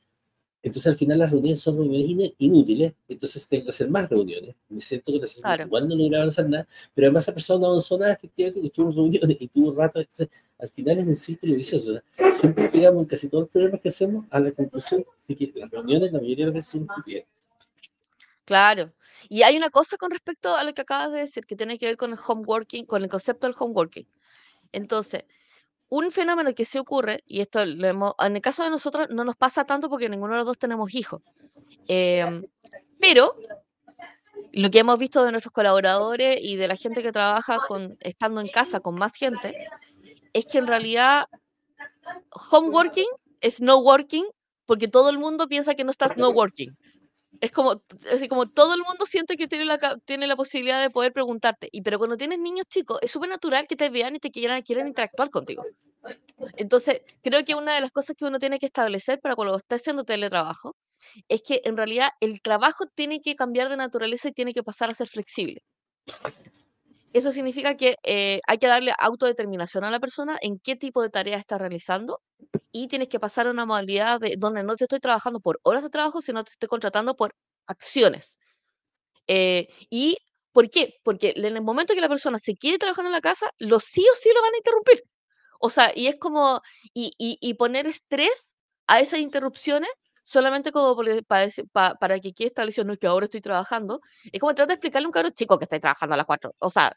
[0.63, 4.55] entonces al final las reuniones son reuniones inútiles, entonces tengo que hacer más reuniones.
[4.69, 5.65] Me siento que las claro.
[5.65, 8.91] igual no logré avanzar nada, pero además esa persona no avanzó nada, efectivamente, que estuvo
[8.91, 10.01] en reuniones y tuvo rato.
[10.01, 12.03] Entonces al final es un círculo vicioso.
[12.31, 15.71] siempre llegamos en casi todos los problemas que hacemos a la conclusión de que las
[15.71, 17.25] reuniones la mayoría de las veces son estúpidas.
[18.45, 18.93] Claro.
[19.29, 21.87] Y hay una cosa con respecto a lo que acabas de decir, que tiene que
[21.87, 24.07] ver con el homeworking, con el concepto del homeworking.
[24.73, 25.25] Entonces,
[25.89, 29.25] un fenómeno que sí ocurre, y esto lo hemos, en el caso de nosotros no
[29.25, 31.21] nos pasa tanto porque ninguno de los dos tenemos hijos,
[31.89, 32.45] em,
[33.01, 33.37] pero
[34.53, 38.41] lo que hemos visto de nuestros colaboradores y de la gente que trabaja con, estando
[38.41, 39.67] en casa con más gente,
[40.33, 41.27] es que en realidad
[42.53, 43.09] homeworking
[43.41, 44.25] es no working
[44.67, 46.77] porque todo el mundo piensa que no estás no working
[47.41, 50.91] es como, así como todo el mundo siente que tiene la, tiene la posibilidad de
[50.91, 51.69] poder preguntarte.
[51.73, 54.63] Y pero cuando tienes niños chicos, es súper natural que te vean y te quieran,
[54.63, 55.65] quieran interactuar contigo.
[56.57, 59.77] Entonces, creo que una de las cosas que uno tiene que establecer para cuando está
[59.77, 60.77] haciendo teletrabajo
[61.29, 64.91] es que en realidad el trabajo tiene que cambiar de naturaleza y tiene que pasar
[64.91, 65.63] a ser flexible.
[67.13, 71.11] Eso significa que eh, hay que darle autodeterminación a la persona en qué tipo de
[71.11, 72.21] tarea está realizando
[72.73, 75.83] y tienes que pasar a una modalidad de, donde no te estoy trabajando por horas
[75.83, 77.35] de trabajo, sino te estoy contratando por
[77.67, 78.39] acciones.
[79.27, 80.19] Eh, ¿Y
[80.53, 80.95] por qué?
[81.05, 84.03] Porque en el momento que la persona se quiere trabajando en la casa, los sí
[84.13, 85.03] o sí lo van a interrumpir.
[85.61, 86.63] O sea, y es como,
[86.95, 88.53] y, y, poner estrés
[88.87, 89.91] a esas interrupciones
[90.23, 94.01] solamente como para, para, para que quede establecido, no es que ahora estoy trabajando,
[94.33, 96.55] es como tratar de explicarle a un cabro chico que está trabajando a las cuatro,
[96.59, 96.95] o sea,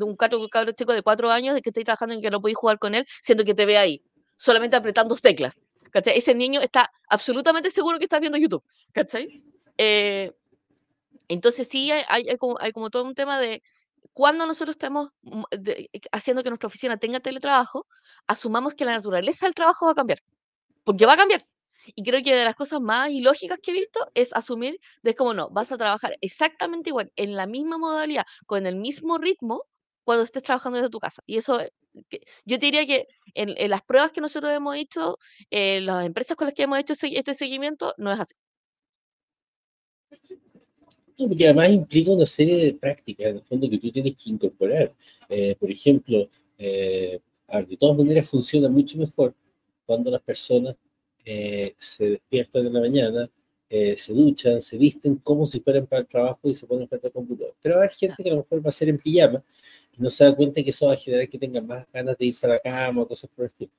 [0.00, 2.40] un cabro, un cabro chico de cuatro años de que estoy trabajando y que no
[2.40, 4.02] podéis jugar con él, siendo que te ve ahí
[4.40, 5.62] solamente apretando teclas.
[5.90, 6.16] ¿cachai?
[6.16, 8.64] Ese niño está absolutamente seguro que está viendo YouTube.
[8.92, 9.42] ¿cachai?
[9.76, 10.32] Eh,
[11.28, 13.62] entonces sí hay, hay, como, hay, como, todo un tema de
[14.14, 15.42] cuando nosotros estamos mm,
[16.12, 17.86] haciendo que nuestra oficina tenga teletrabajo,
[18.26, 20.20] asumamos que la naturaleza del trabajo va a cambiar.
[20.84, 21.44] Porque va a cambiar.
[21.94, 25.34] Y creo que de las cosas más ilógicas que he visto es asumir de como
[25.34, 29.64] no, vas a trabajar exactamente igual, en la misma modalidad, con el mismo ritmo,
[30.04, 31.22] cuando estés trabajando desde tu casa.
[31.26, 31.60] Y eso
[32.44, 35.18] yo te diría que en, las pruebas que nosotros hemos hecho,
[35.50, 38.34] eh, las empresas con las que hemos hecho este seguimiento, no es así.
[41.16, 44.94] Porque además implica una serie de prácticas, en el fondo, que tú tienes que incorporar.
[45.28, 47.20] Eh, por ejemplo, eh,
[47.68, 49.34] de todas maneras funciona mucho mejor
[49.84, 50.76] cuando las personas
[51.24, 53.30] se despiertan en la mañana,
[53.68, 57.12] se duchan, se visten como si fueran para el trabajo y se ponen frente al
[57.12, 57.54] computador.
[57.62, 59.42] Pero hay gente que a lo mejor va a ser en pijama
[59.96, 62.26] y no se da cuenta que eso va a generar que tengan más ganas de
[62.26, 63.70] irse a la cama o cosas por el estilo.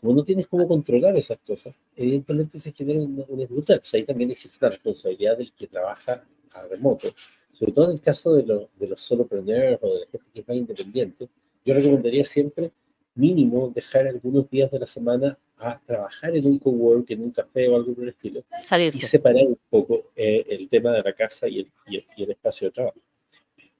[0.00, 4.30] Como no tienes cómo controlar esas cosas, evidentemente se genera una, una Entonces ahí también
[4.30, 7.08] existe la responsabilidad del que trabaja a remoto,
[7.52, 10.48] sobre todo en el caso de, de los solopreneurs o de la gente que es
[10.48, 11.28] más independiente,
[11.64, 12.70] Yo recomendaría siempre
[13.16, 17.68] mínimo dejar algunos días de la semana a trabajar en un cowork, en un café
[17.68, 18.44] o algo por el estilo,
[18.92, 22.68] y separar un poco eh, el tema de la casa y el, y el, espacio
[22.68, 22.98] de trabajo.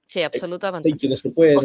[0.07, 0.91] Sí, absolutamente.
[0.97, 1.57] que no se puede,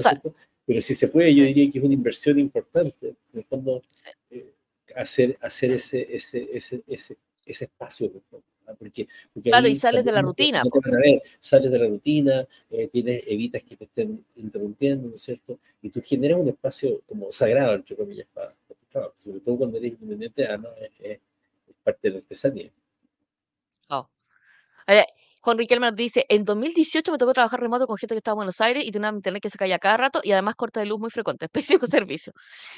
[0.65, 3.81] pero si se puede, yo diría que es una inversión importante, en el fondo,
[4.29, 4.53] eh,
[4.95, 8.11] hacer, hacer ese, ese, ese, ese, ese espacio.
[8.77, 9.07] Porque,
[9.43, 10.63] claro, y sales de la rutina.
[11.39, 15.59] sales de la rutina, eh, tienes, evitas que te estén interrumpiendo, ¿no es cierto?
[15.81, 19.77] Y tú generas un espacio como sagrado, entre comillas, para, tu trabajo, sobre todo cuando
[19.77, 20.59] eres independiente, ah,
[20.99, 21.19] es,
[21.83, 22.71] parte de la artesanía.
[23.89, 24.07] Oh.
[25.43, 28.37] Juan Riquelme nos dice, en 2018 me tocó trabajar remoto con gente que estaba en
[28.37, 30.99] Buenos Aires y tenía internet que se caía cada rato y además corta de luz
[30.99, 32.31] muy frecuente, pésimo servicio.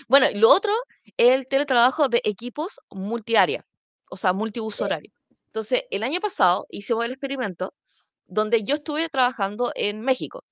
[0.08, 0.71] Bueno, lo otro
[1.17, 3.65] es el teletrabajo de equipos multiárea,
[4.10, 5.12] o sea, multiuso horario.
[5.54, 7.74] Entonces, el año pasado hicimos el experimento
[8.26, 10.44] donde yo estuve trabajando en México.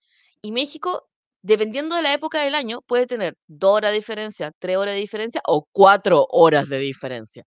[0.41, 1.07] Y México,
[1.41, 5.01] dependiendo de la época del año, puede tener dos horas de diferencia, tres horas de
[5.01, 7.43] diferencia o cuatro horas de diferencia.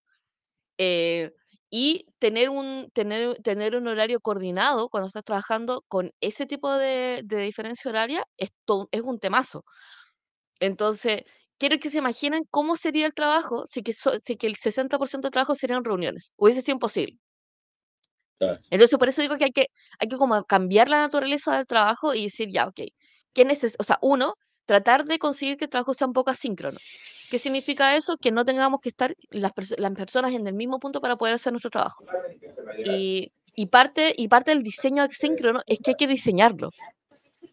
[0.77, 1.31] Eh,
[1.69, 7.21] y tener un, tener, tener un horario coordinado cuando estás trabajando con ese tipo de,
[7.25, 8.51] de diferencia horaria es,
[8.91, 9.63] es un temazo.
[10.59, 11.23] Entonces,
[11.57, 15.31] quiero que se imaginen cómo sería el trabajo si que, si que el 60% de
[15.31, 16.33] trabajo serían reuniones.
[16.37, 17.19] Hubiese sido imposible.
[18.39, 19.67] Entonces, por eso digo que hay que,
[19.99, 22.81] hay que como cambiar la naturaleza del trabajo y decir, ya, ok,
[23.33, 26.77] ¿qué neces o sea, uno, tratar de conseguir que el trabajo sea un poco asíncrono.
[27.29, 28.17] ¿Qué significa eso?
[28.17, 31.53] Que no tengamos que estar las, las personas en el mismo punto para poder hacer
[31.53, 32.03] nuestro trabajo.
[32.83, 36.71] Y, y, parte, y parte del diseño asíncrono es que hay que diseñarlo.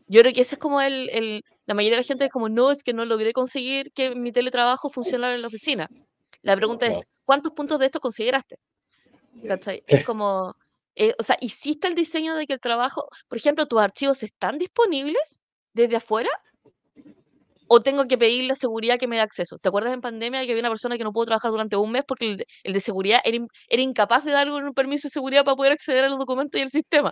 [0.09, 2.49] Yo creo que ese es como el, el, la mayoría de la gente es como,
[2.49, 5.89] no, es que no logré conseguir que mi teletrabajo funcionara en la oficina.
[6.43, 8.57] La pregunta es, ¿cuántos puntos de esto consideraste?
[9.87, 10.55] Es como,
[10.95, 14.59] eh, o sea, ¿hiciste el diseño de que el trabajo, por ejemplo, tus archivos están
[14.59, 15.41] disponibles
[15.73, 16.31] desde afuera?
[17.69, 19.57] ¿O tengo que pedirle a seguridad que me dé acceso?
[19.57, 22.03] ¿Te acuerdas en pandemia que había una persona que no pudo trabajar durante un mes
[22.07, 25.73] porque el de, seguridad era, era, incapaz de darle un permiso de seguridad para poder
[25.73, 27.11] acceder a los documentos y al sistema?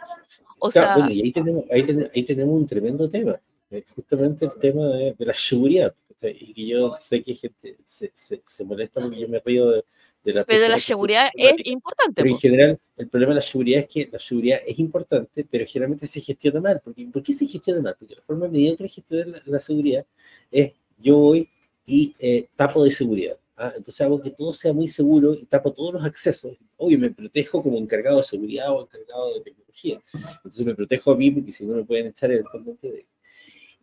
[0.58, 3.40] O sea, bueno, y ahí tenemos, ahí, tenemos, ahí tenemos un tremendo tema,
[3.70, 5.94] eh, justamente el tema de, de la seguridad.
[6.22, 9.84] Y que yo sé que gente se, se, se molesta porque yo me río de
[10.22, 12.22] pero la seguridad es importante.
[12.22, 15.64] Pero en general, el problema de la seguridad es que la seguridad es importante, pero
[15.66, 16.80] generalmente se gestiona mal.
[16.84, 17.96] Porque, ¿Por qué se gestiona mal?
[17.98, 20.04] Porque la forma mediocre de gestionar la, seguridad
[20.50, 21.48] es yo voy
[21.86, 23.36] y eh, tapo de seguridad.
[23.56, 23.72] ¿ah?
[23.76, 26.56] Entonces hago que todo sea muy seguro y tapo todos los accesos.
[26.76, 30.02] Obvio, me protejo como encargado de seguridad o encargado de tecnología.
[30.12, 33.06] Entonces me protejo a mí porque si no me pueden echar eventualmente de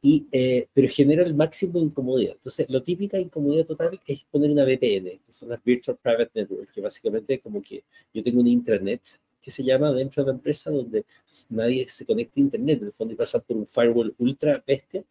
[0.01, 2.33] y, eh, pero genera el máximo de incomodidad.
[2.33, 6.71] Entonces, lo típica incomodidad total es poner una VPN, que son las Virtual Private Network,
[6.71, 7.83] que básicamente es como que
[8.13, 9.01] yo tengo un intranet
[9.41, 11.05] que se llama dentro de la empresa donde
[11.49, 15.03] nadie se conecta a internet, en el fondo y pasa por un firewall ultra bestia,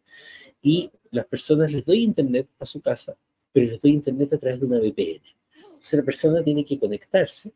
[0.61, 3.17] y las personas les doy internet a su casa,
[3.51, 5.21] pero les doy internet a través de una VPN.
[5.65, 7.51] Entonces la persona tiene que conectarse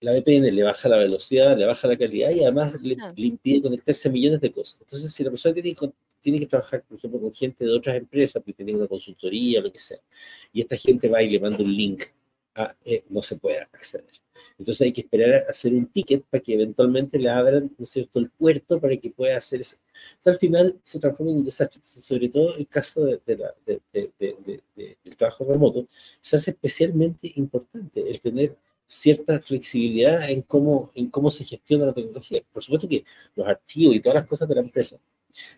[0.00, 3.62] la VPN le baja la velocidad, le baja la calidad y además le, le, impide
[3.62, 4.78] conectarse a millones de cosas.
[4.82, 5.74] Entonces, si la persona tiene
[6.26, 9.62] tiene que trabajar, por ejemplo, con gente de otras empresas, porque tiene una consultoría o
[9.62, 9.98] lo que sea,
[10.52, 12.02] y esta gente va y le manda un link,
[12.56, 14.10] a, eh, no se puede acceder.
[14.58, 17.90] Entonces hay que esperar a hacer un ticket para que eventualmente le abran, ¿no es
[17.90, 19.76] cierto?, el puerto para que pueda hacer eso.
[20.24, 21.80] al final se transforma en un desastre.
[21.84, 23.54] sobre todo el caso de, la,
[23.94, 25.86] del trabajo remoto,
[26.20, 28.56] se hace especialmente importante el tener
[28.88, 32.42] cierta flexibilidad en cómo, en cómo se gestiona la tecnología.
[32.52, 33.04] Por supuesto que
[33.36, 34.98] los archivos y todas las cosas de la empresa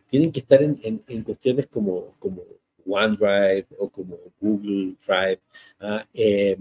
[0.09, 2.43] tienen que estar en, en, cuestiones como, como
[2.87, 5.41] OneDrive o como Google Drive
[5.81, 6.59] ah, eh,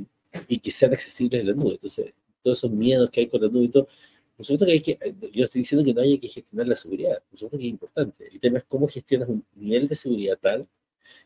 [0.48, 1.74] y que sean accesibles en la nube.
[1.74, 3.88] Entonces, todos esos miedos que hay con la nube y todo,
[4.36, 5.00] por supuesto que hay que,
[5.34, 8.28] yo estoy diciendo que no hay que gestionar la seguridad, por supuesto que es importante.
[8.32, 10.68] El tema es cómo gestionas un nivel de seguridad tal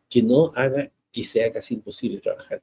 [0.10, 2.62] que no haga que sea casi imposible trabajar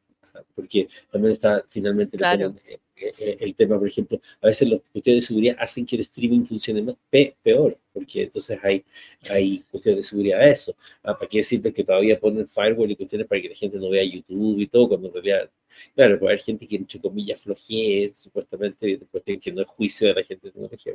[0.54, 2.78] porque también está finalmente eh, eh,
[3.18, 6.82] el, tema, por ejemplo, a veces los cuestiones de seguridad hacen que el streaming funcione
[6.82, 6.96] más,
[7.42, 8.84] peor, porque entonces hay,
[9.30, 10.74] hay cuestiones de seguridad a eso.
[11.02, 13.90] Ah, ¿Para qué decirte que todavía ponen firewall y cuestiones para que la gente no
[13.90, 15.50] vea YouTube y todo, cuando en realidad,
[15.94, 19.00] claro, puede haber gente que entre comillas flojee, supuestamente,
[19.40, 20.94] que no es juicio de la gente de tecnología,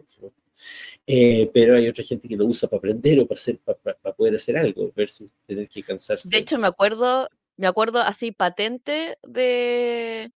[1.07, 4.15] eh, pero hay otra gente que lo usa para aprender o para, hacer, para, para
[4.15, 6.29] poder hacer algo, versus tener que cansarse.
[6.29, 10.31] De hecho, me acuerdo me acuerdo así patente de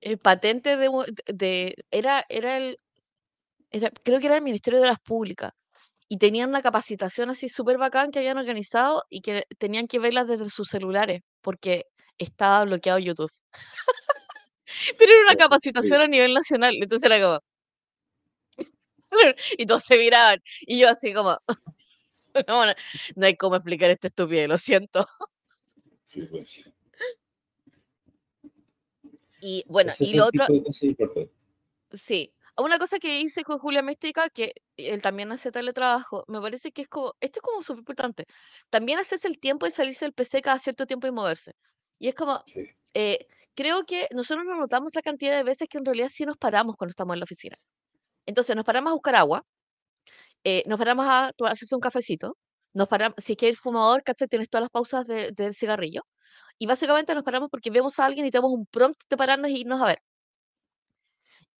[0.00, 0.88] el patente de,
[1.26, 2.78] de era era el
[3.70, 5.52] era, creo que era el Ministerio de las Públicas
[6.08, 10.26] y tenían una capacitación así súper bacán que habían organizado y que tenían que verlas
[10.26, 11.84] desde sus celulares porque
[12.18, 13.30] estaba bloqueado YouTube.
[14.98, 17.40] Pero era una capacitación a nivel nacional, entonces era como
[19.58, 21.36] y todos se miraban y yo así como
[22.46, 22.72] No, no,
[23.16, 25.06] no hay cómo explicar este estupidez, lo siento.
[26.04, 26.62] Sí, pues.
[29.48, 30.44] Y bueno, Ese y lo otro,
[31.92, 32.34] sí.
[32.58, 36.82] Una cosa que hice con Julia Mística, que él también hace teletrabajo, me parece que
[36.82, 38.24] es como, esto es como súper importante.
[38.68, 41.52] También haces el tiempo de salirse del PC cada cierto tiempo y moverse.
[41.98, 42.68] Y es como, Sí.
[42.92, 46.36] eh, creo que nosotros no notamos la cantidad de veces que en realidad sí nos
[46.36, 47.56] paramos cuando estamos en la oficina.
[48.26, 49.46] Entonces nos paramos a buscar agua,
[50.44, 52.36] eh, nos paramos a hacerse un cafecito,
[52.74, 54.28] nos paramos, si es que el fumador, ¿cachai?
[54.28, 56.02] Tienes todas las pausas de- del cigarrillo.
[56.58, 59.60] Y básicamente nos paramos porque vemos a alguien y tenemos un prompt de pararnos y
[59.62, 59.98] irnos a ver.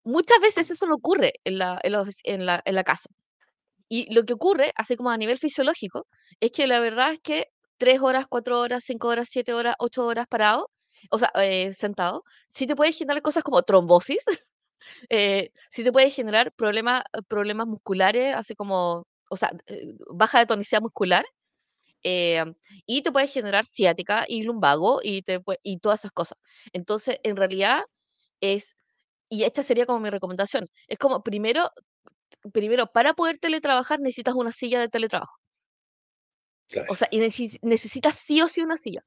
[0.05, 3.09] Muchas veces eso no ocurre en la, en la en la- en la casa.
[3.89, 6.07] Y lo que ocurre, así como a nivel fisiológico,
[6.41, 7.47] es que la verdad es que
[7.79, 10.71] tres horas, cuatro horas, cinco horas, siete horas, ocho horas parado,
[11.11, 14.25] o sea, eh, sentado, sí te puede generar cosas como trombosis,
[15.11, 20.47] eh, sí te puede generar problemas, problemas musculares, así como, o sea, eh, baja de
[20.47, 21.25] tonicidad muscular,
[22.03, 22.45] eh,
[22.87, 26.39] y te puede generar ciática y lumbago y, te, y todas esas cosas.
[26.73, 27.83] Entonces, en realidad
[28.41, 28.77] es,
[29.31, 31.71] y esta sería como mi recomendación, es como primero,
[32.53, 35.37] primero, para poder teletrabajar necesitas una silla de teletrabajo.
[36.69, 36.87] Claro.
[36.91, 39.03] O sea, y necesi- necesitas sí o sí una silla.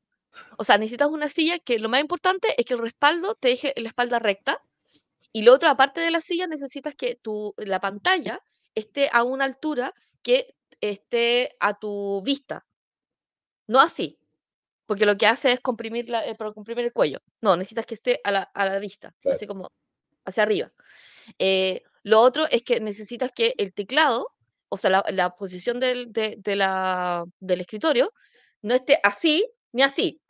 [0.58, 3.74] O sea, necesitas una silla que lo más importante es que el respaldo te deje
[3.78, 4.60] la espalda recta.
[5.34, 8.40] Y lo otro, aparte de la silla, necesitas que tu, la pantalla
[8.76, 12.66] esté a una altura que esté a tu vista.
[13.68, 14.18] No así,
[14.86, 17.20] porque lo que hace es comprimir, la, eh, comprimir el cuello.
[17.42, 19.36] No, necesitas que esté a la, a la vista, Claro.
[19.36, 19.70] así como
[20.26, 20.72] hacia arriba.
[21.40, 24.30] Eh, lo otro es que necesitas que el teclado,
[24.70, 28.12] o sea, la, la posición del, de- de la- del escritorio,
[28.62, 30.22] no esté así ni así.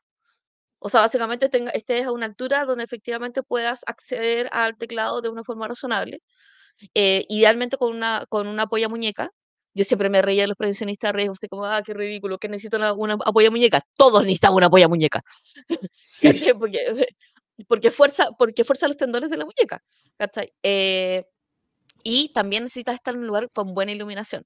[0.79, 5.29] O sea, básicamente tenga, estés a una altura donde efectivamente puedas acceder al teclado de
[5.29, 6.21] una forma razonable.
[6.95, 9.31] eh, idealmente con una, con una apoya muñeca.
[9.73, 12.77] Yo siempre me reía de los profesionistas, reír, así como, ah, qué ridículo, que necesito
[12.77, 13.81] una, una apoya muñeca.
[13.95, 15.23] Todos necesitamos una apoya muñeca.
[16.03, 16.29] Sí.
[16.59, 16.79] Porque,
[17.67, 19.81] porque, fuerza, porque fuerza los tendones de la muñeca.
[20.63, 21.23] Eh,
[22.03, 24.43] y también necesitas estar en un lugar con buena iluminación.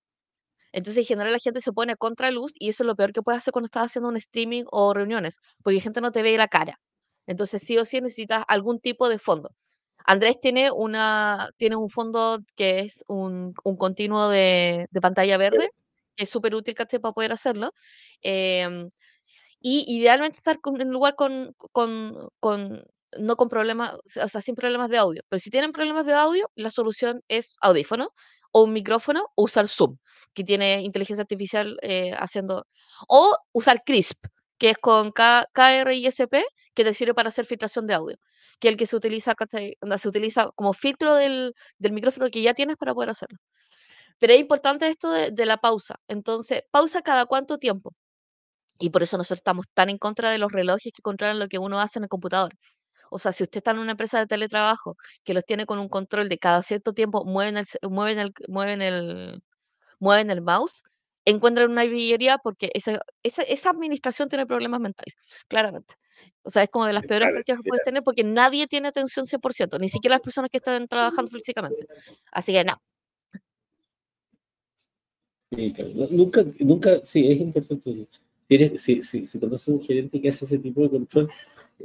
[0.74, 3.22] Entonces, en general, la gente se pone a contraluz y eso es lo peor que
[3.22, 6.38] puedes hacer cuando estás haciendo un streaming o reuniones, porque la gente no te ve
[6.38, 6.80] la cara.
[7.28, 9.52] Entonces, sí o sí necesitas algún tipo de fondo.
[10.08, 15.70] Andrés tiene, una, tiene un fondo que es un, un continuo de, de pantalla verde,
[16.16, 17.00] que es súper útil, ¿cachai?
[17.00, 17.72] Para poder hacerlo.
[18.22, 18.90] Em,
[19.62, 22.84] y idealmente estar con- en lugar con, con, con-
[23.20, 25.24] no con problemas, o sea, sin problemas de audio.
[25.30, 28.10] Pero si tienen problemas de audio, la solución es audífono
[28.52, 29.98] o un micrófono o usar Zoom,
[30.34, 32.66] que tiene inteligencia artificial eh, haciendo,
[33.08, 34.26] o usar CRISP,
[34.58, 36.36] que es con K KRISP,
[36.74, 38.18] que te sirve para hacer filtración de audio,
[38.60, 39.34] que el que se utiliza,
[39.98, 43.38] se utiliza como filtro del, del micrófono que ya tienes para poder hacerlo.
[44.20, 45.96] Pero es importante esto de, la pausa.
[46.08, 47.94] Entonces, pausa cada cuánto tiempo.
[48.80, 51.60] Y por eso nosotros estamos tan en contra de los relojes que controlan lo que
[51.60, 52.54] uno hace en el computador.
[53.12, 55.90] O sea, si usted está en una empresa de teletrabajo que los tiene con un
[55.90, 59.42] control de cada cierto tiempo, mueven el, mueven el, mueven el,
[60.00, 60.84] mueven el mouse,
[61.26, 65.16] encuentran una villería porque esa, esa, esa administración tiene problemas mentales,
[65.48, 65.96] claramente.
[66.44, 68.88] O sea, es como de las peores Claro, prácticas que puedes tener porque nadie tiene
[68.88, 71.88] atención 100%, ni siquiera las personas que están trabajando físicamente.
[72.32, 72.80] Así que no,
[75.56, 75.92] Sí, claro.
[75.96, 78.08] No, Nunca, nunca, sí, es importante.
[78.48, 81.30] Tienes, si, si, si conoces a un gerente que hace ese tipo de control,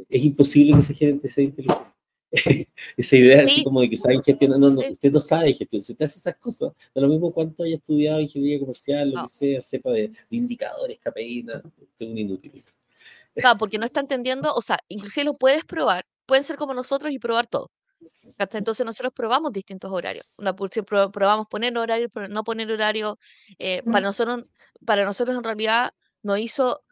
[0.09, 1.85] es imposible que ese gerente sea inteligente.
[2.97, 3.65] Esa idea así Sí.
[3.65, 4.93] como de que sabe gestionar, no, no, Sí.
[4.93, 5.85] usted no sabe gestionar.
[5.85, 9.23] Si usted hace esas cosas, da lo mismo cuánto haya estudiado ingeniería comercial, lo No.
[9.23, 12.65] que sea, sepa de, de indicadores, KPI, nada, usted es un inútil.
[13.35, 17.13] Claro, porque no está entendiendo, o sea, inclusive lo puedes probar, pueden ser como nosotros
[17.13, 17.71] y probar todo.
[18.39, 20.27] Entonces nosotros probamos distintos horarios.
[20.39, 23.19] Una, probamos poner horario, no poner horario.
[23.59, 24.45] eh, para, nosotros,
[24.87, 25.91] para nosotros en realidad
[26.23, 26.83] nos hizo,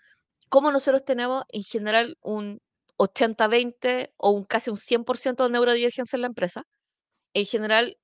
[0.49, 2.61] como nosotros tenemos en general un
[2.99, 6.65] 80-20 o un casi un 100% de neurodivergencia en la empresa.
[7.35, 7.97] En general,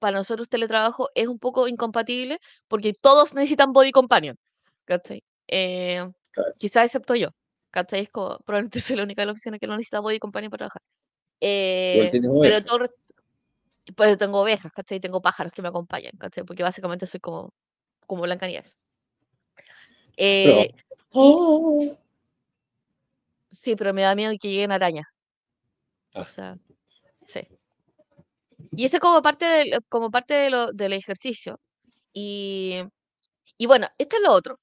[0.00, 4.36] para nosotros teletrabajo es un poco incompatible porque todos necesitan body companion.
[5.48, 6.52] Eh, Claro.
[6.58, 7.30] quizás excepto yo.
[7.70, 8.02] ¿Cachai?
[8.02, 10.68] Es como, probablemente soy la única de la oficina que no necesita body companion para
[10.68, 10.82] trabajar.
[11.40, 12.10] Eh,
[12.42, 12.86] pero todo
[13.96, 15.00] pues tengo ovejas, ¿cachai?
[15.00, 16.44] Tengo pájaros que me acompañan, ¿cachai?
[16.44, 17.52] Porque básicamente soy como,
[18.06, 18.76] como Blancanieves.
[20.16, 20.70] Eh,
[21.10, 21.96] Oh.
[23.50, 25.06] sí, pero me da miedo que lleguen arañas.
[26.14, 26.24] O Ah.
[26.24, 26.58] sea,
[27.24, 27.40] sí.
[28.72, 31.58] Y ese como parte del, como parte de lo, del ejercicio.
[32.12, 32.82] Y,
[33.56, 34.58] y bueno, esto es lo otro.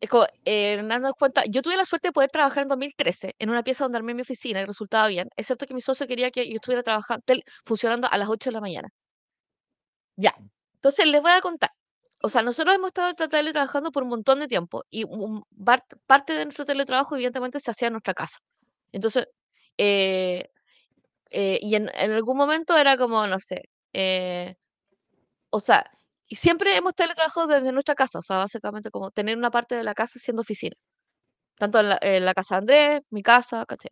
[0.00, 3.50] Es como, eh, dándonos cuenta, yo tuve la suerte de poder trabajar en 2013 en
[3.50, 6.48] una pieza donde armé mi oficina y resultaba bien, excepto que mi socio quería que
[6.48, 7.22] yo estuviera trabajando,
[7.64, 8.88] funcionando a las 8 de la mañana.
[10.16, 10.34] Ya.
[10.76, 11.70] Entonces les voy a contar.
[12.22, 15.42] o sea, nosotros hemos estado tra- teletrabajando por un montón de tiempo y un-
[16.06, 18.38] parte de nuestro teletrabajo evidentemente se hacía en nuestra casa.
[18.92, 19.26] Entonces,
[19.78, 20.48] eh,
[21.30, 24.54] eh, y en, en algún momento era como, no sé, eh,
[25.50, 25.84] o sea,
[26.30, 29.82] y siempre hemos teletrabajado desde nuestra casa, o sea, básicamente como tener una parte de
[29.82, 30.76] la casa siendo oficina.
[31.56, 33.90] Tanto en la, en la casa de Andrés, mi casa, ¿cachai?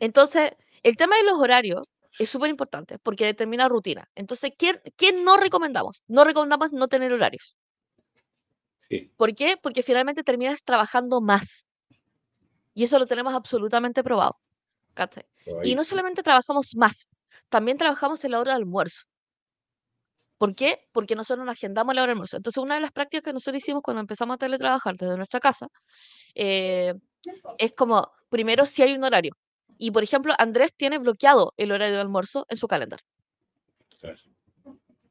[0.00, 0.50] Entonces,
[0.82, 1.86] el tema de los horarios
[2.18, 4.10] es súper importante porque determina rutina.
[4.16, 6.02] Entonces, ¿qué, qué no recomendamos?
[6.08, 7.54] No recomendamos no tener horarios.
[8.78, 9.12] Sí.
[9.16, 9.56] ¿Por qué?
[9.62, 11.64] Porque finalmente terminas trabajando más.
[12.74, 14.36] Y eso lo tenemos absolutamente probado.
[14.94, 15.24] ¿cachai?
[15.62, 17.08] Y no solamente trabajamos más,
[17.50, 19.04] también trabajamos en la hora de almuerzo.
[20.38, 20.86] ¿Por qué?
[20.92, 22.36] Porque nosotros nos agendamos la hora de almuerzo.
[22.36, 25.68] Entonces, una de las prácticas que nosotros hicimos cuando empezamos a teletrabajar desde nuestra casa
[26.34, 26.94] eh,
[27.58, 29.32] es como, primero, si hay un horario.
[29.78, 33.04] Y, por ejemplo, Andrés tiene bloqueado el horario de almuerzo en su calendario.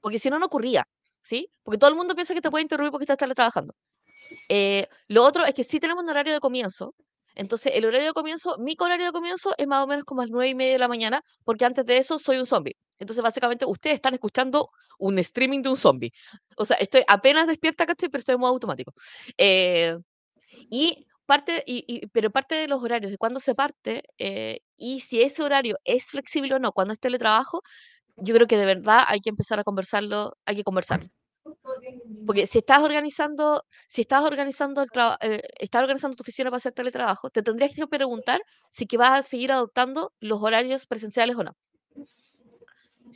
[0.02, 0.88] Porque si no, no ocurría.
[1.22, 1.50] ¿Sí?
[1.64, 3.74] Porque todo el mundo piensa que te puede interrumpir porque estás teletrabajando.
[4.48, 6.94] Eh, lo otro es que sí tenemos un horario de comienzo.
[7.34, 10.26] Entonces, el horario de comienzo, mi horario de comienzo es más o menos como a
[10.26, 12.76] las nueve y media de la mañana, porque antes de eso soy un zombie.
[13.00, 16.12] Entonces, básicamente, ustedes están escuchando un streaming de un zombie.
[16.58, 18.10] O sea, estoy apenas despierta, ¿cachai?
[18.10, 18.94] Pero estoy en modo automático.
[19.38, 19.98] Eh,
[20.70, 25.00] y parte, y, y- pero parte de los horarios, de cuándo se parte, eh, y
[25.02, 27.62] si ese horario es flexible o no, cuando es teletrabajo,
[28.18, 31.10] yo creo que de verdad hay que empezar a conversarlo, hay que conversarlo.
[32.26, 35.18] Porque si estás organizando, si estás organizando el trabajo,
[35.60, 39.22] estás organizando tu oficina para hacer teletrabajo, te tendrías que preguntar si que vas a
[39.24, 41.54] seguir adoptando los horarios presenciales o no.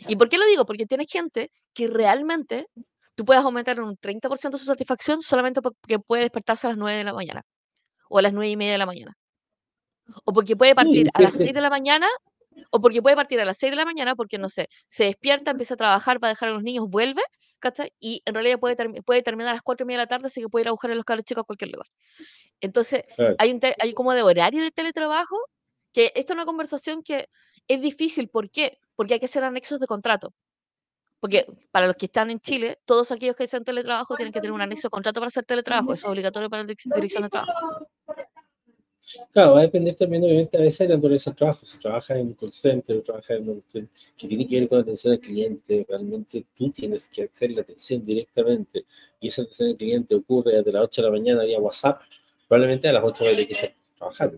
[0.08, 0.66] ¿Y por qué lo digo?
[0.66, 2.68] Porque tienes gente que realmente
[3.16, 6.98] tú puedes aumentar en un 30% su satisfacción solamente porque puede despertarse a las 9
[6.98, 7.42] de la mañana
[8.10, 9.18] o a las 9 y media de la mañana.
[10.24, 12.08] O porque puede partir a las fíjate, 6 de la mañana
[12.72, 15.52] o porque puede partir a las 6 de la mañana porque, no sé, se despierta,
[15.52, 17.22] empieza a trabajar, va a dejar a los niños, vuelve,
[17.60, 17.92] ¿cachai?
[18.00, 20.42] Y en realidad puede, puede terminar a las 4 y media de la tarde, así
[20.42, 21.88] que puede ir a buscar a los cabros chicos a cualquier lugar.
[22.62, 23.04] Entonces,
[23.38, 25.38] hay, un hay como de horario de teletrabajo,
[25.94, 27.28] que esta es una conversación que
[27.70, 28.28] es difícil.
[28.28, 28.80] ¿Por qué?
[28.98, 30.34] Porque hay que hacer anexos de contrato.
[31.22, 34.54] Porque para los que están en Chile, todos aquellos que hacen teletrabajo tienen que tener
[34.54, 35.94] un anexo de contrato para hacer teletrabajo.
[35.94, 37.88] Eso es obligatorio para la direc- dirección de trabajo.
[39.32, 41.66] Claro, va a depender también, obviamente, a veces de la naturaleza del trabajo.
[41.66, 44.80] Si trabajas en un call center o trabajas en cuestión que tiene que ver con
[44.80, 48.86] atención al cliente, realmente tú tienes que hacer la atención directamente
[49.20, 52.02] y esa atención al cliente ocurre desde las 8 de la mañana vía WhatsApp,
[52.48, 54.38] probablemente a las 8 de la que estar trabajando.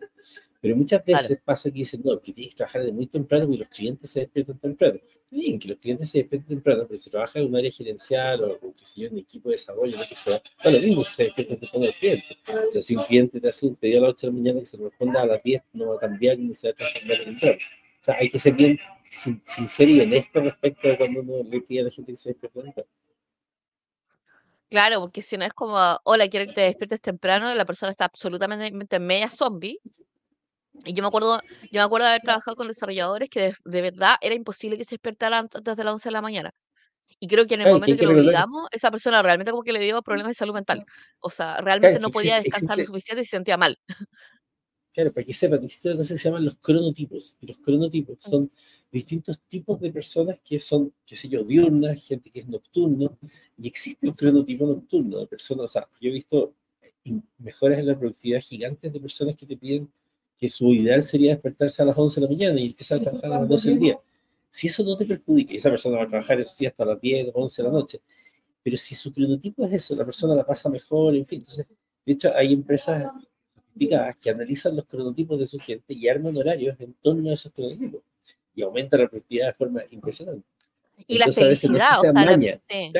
[0.61, 1.23] Pero muchas Claro.
[1.23, 4.09] veces pasa que dicen, no, que tienes que trabajar de muy temprano porque los clientes
[4.11, 4.99] se despiertan temprano.
[5.29, 8.53] Bien, que los clientes se despierten temprano, pero si trabajas en un área gerencial o,
[8.61, 11.13] o qué sé yo, en equipo de desarrollo, lo que sea, da lo mismo si
[11.15, 12.37] se despiertan temprano el cliente.
[12.69, 14.59] O sea, si un cliente te hace un pedido a las 8 de la mañana
[14.59, 17.17] que se responda a las 10, no va a cambiar ni se va a transformar
[17.21, 17.57] en temprano.
[17.57, 21.61] O sea, hay que ser bien sin- sincero y honesto respecto a cuando uno le
[21.61, 22.87] pide a la gente que se despierte temprano.
[24.69, 28.05] Claro, porque si no es como, hola, quiero que te despiertes temprano, la persona está
[28.05, 29.79] absolutamente media zombie.
[30.85, 31.39] Y yo me acuerdo,
[31.71, 34.85] yo me acuerdo de haber trabajado con desarrolladores que de, de verdad era imposible que
[34.85, 36.51] se despertara antes de las 11 de la mañana.
[37.19, 39.63] Y creo que en el que momento que que lo obligamos, esa persona realmente como
[39.63, 40.85] que le dio problemas de salud mental.
[41.21, 43.57] O sea, realmente claro, no que podía existe, descansar lo existe suficiente y se sentía
[43.57, 43.77] mal.
[44.93, 47.37] Claro, para que sepan, existen cosas que se llaman los cronotipos.
[47.39, 48.29] Y los cronotipos Mm.
[48.29, 48.49] son
[48.91, 53.17] distintos tipos de personas que son, qué sé yo, diurnas, gente que es nocturno.
[53.57, 55.63] Y existe el cronotipo nocturno de personas.
[55.65, 56.55] O sea, yo he visto
[57.05, 59.89] in- mejoras en la productividad gigantes de personas que te piden
[60.41, 63.31] que su ideal sería despertarse a las 11 de la mañana y empezar a trabajar
[63.31, 63.99] a las 12 del día.
[64.49, 66.99] Si eso no te perjudica, y esa persona va a trabajar eso sí hasta las
[66.99, 68.01] 10 o 11 de la noche,
[68.63, 71.39] pero si su cronotipo es eso, la persona la pasa mejor, en fin.
[71.41, 71.67] Entonces,
[72.05, 73.11] de hecho, hay empresas
[74.19, 78.01] que analizan los cronotipos de su gente y arman horarios en torno a esos cronotipos
[78.55, 80.47] y aumenta la productividad de forma impresionante.
[81.07, 82.31] Y la Entonces, veces no es felicidad, que o sea la-
[82.69, 82.95] sí,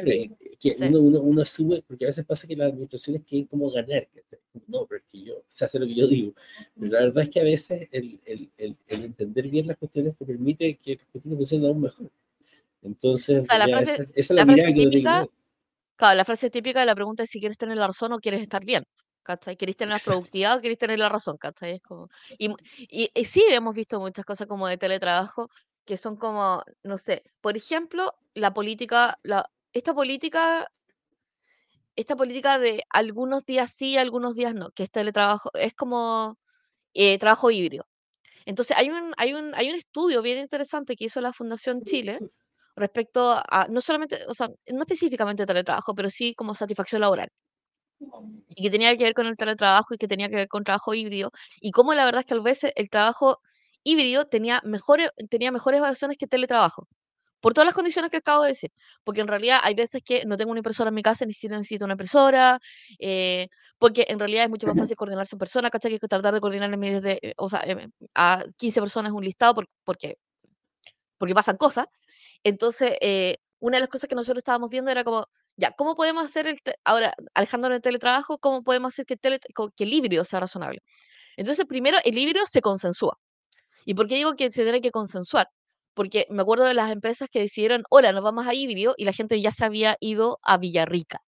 [0.60, 0.86] que sí.
[0.86, 4.40] uno, uno, uno asume, porque a veces pasa que las administraciones quieren como ganar, ¿cachai?
[4.68, 6.34] no, pero es que yo, se hace lo que yo digo.
[6.80, 10.16] Pero la verdad es que a veces el, el, el, el entender bien las cuestiones
[10.18, 12.12] te permite que las cuestiones funcionen aún mejor.
[12.84, 15.12] Entonces, O sea, la realidad, frase, esa, esa es la la mirada que que típica,
[15.14, 15.30] tener.
[15.98, 18.42] claro, la frase típica de la pregunta es si quieres tener la razón o quieres
[18.42, 18.84] estar bien.
[19.24, 19.56] ¿Cachai?
[19.58, 20.12] ¿Queréis tener Exacto.
[20.12, 21.38] productividad o queréis tener la razón?
[21.38, 21.74] ¿Cachai?
[21.76, 22.10] Es como...
[22.40, 22.50] y,
[22.90, 25.50] y, y sí, hemos visto muchas cosas como de teletrabajo
[25.92, 30.72] que son como, no sé, por ejemplo, la política, la, esta política,
[31.98, 36.38] esta política de algunos días sí, algunos días no, que es teletrabajo, es como
[36.94, 37.88] eh, trabajo híbrido.
[38.46, 42.20] Entonces, hay un, hay un, hay un estudio bien interesante que hizo la Fundación Chile
[42.78, 47.28] respecto a, no solamente, o sea, no específicamente teletrabajo, pero sí como satisfacción laboral.
[48.56, 50.94] Y que tenía que ver con el teletrabajo y que tenía que ver con trabajo
[50.94, 51.32] híbrido.
[51.60, 53.42] Y cómo la verdad es que a veces el trabajo
[53.84, 56.88] híbrido tenía mejores, tenía mejores evaluaciones que teletrabajo.
[57.42, 58.72] Por todas las condiciones que acabo de decir.
[59.04, 61.58] Porque en realidad hay veces que no tengo una impresora en mi casa ni siquiera
[61.58, 62.60] necesito una impresora.
[63.00, 63.48] eh,
[63.80, 65.98] porque en realidad es mucho más fácil coordinarse en persona, ¿cachai?
[66.00, 69.24] Que tratar de coordinar en miles de, eh, o sea, eh, a 15 personas un
[69.24, 70.18] listado por- porque,
[71.18, 71.88] porque pasan cosas.
[72.44, 75.28] Entonces, eh, una de las cosas que nosotros estábamos viendo era como,
[75.58, 79.40] ya, ¿cómo podemos hacer el, ahora, alejándonos del teletrabajo, cómo podemos hacer que, el tele-
[79.78, 80.82] que el híbrido sea razonable?
[81.38, 83.18] Entonces, primero, el híbrido se consensúa.
[83.86, 85.48] ¿Y por qué digo que se tiene que consensuar?
[85.94, 89.14] Porque me acuerdo de las empresas que decidieron, hola, nos vamos a híbrido, y la
[89.14, 91.20] gente ya se había ido a Villarrica.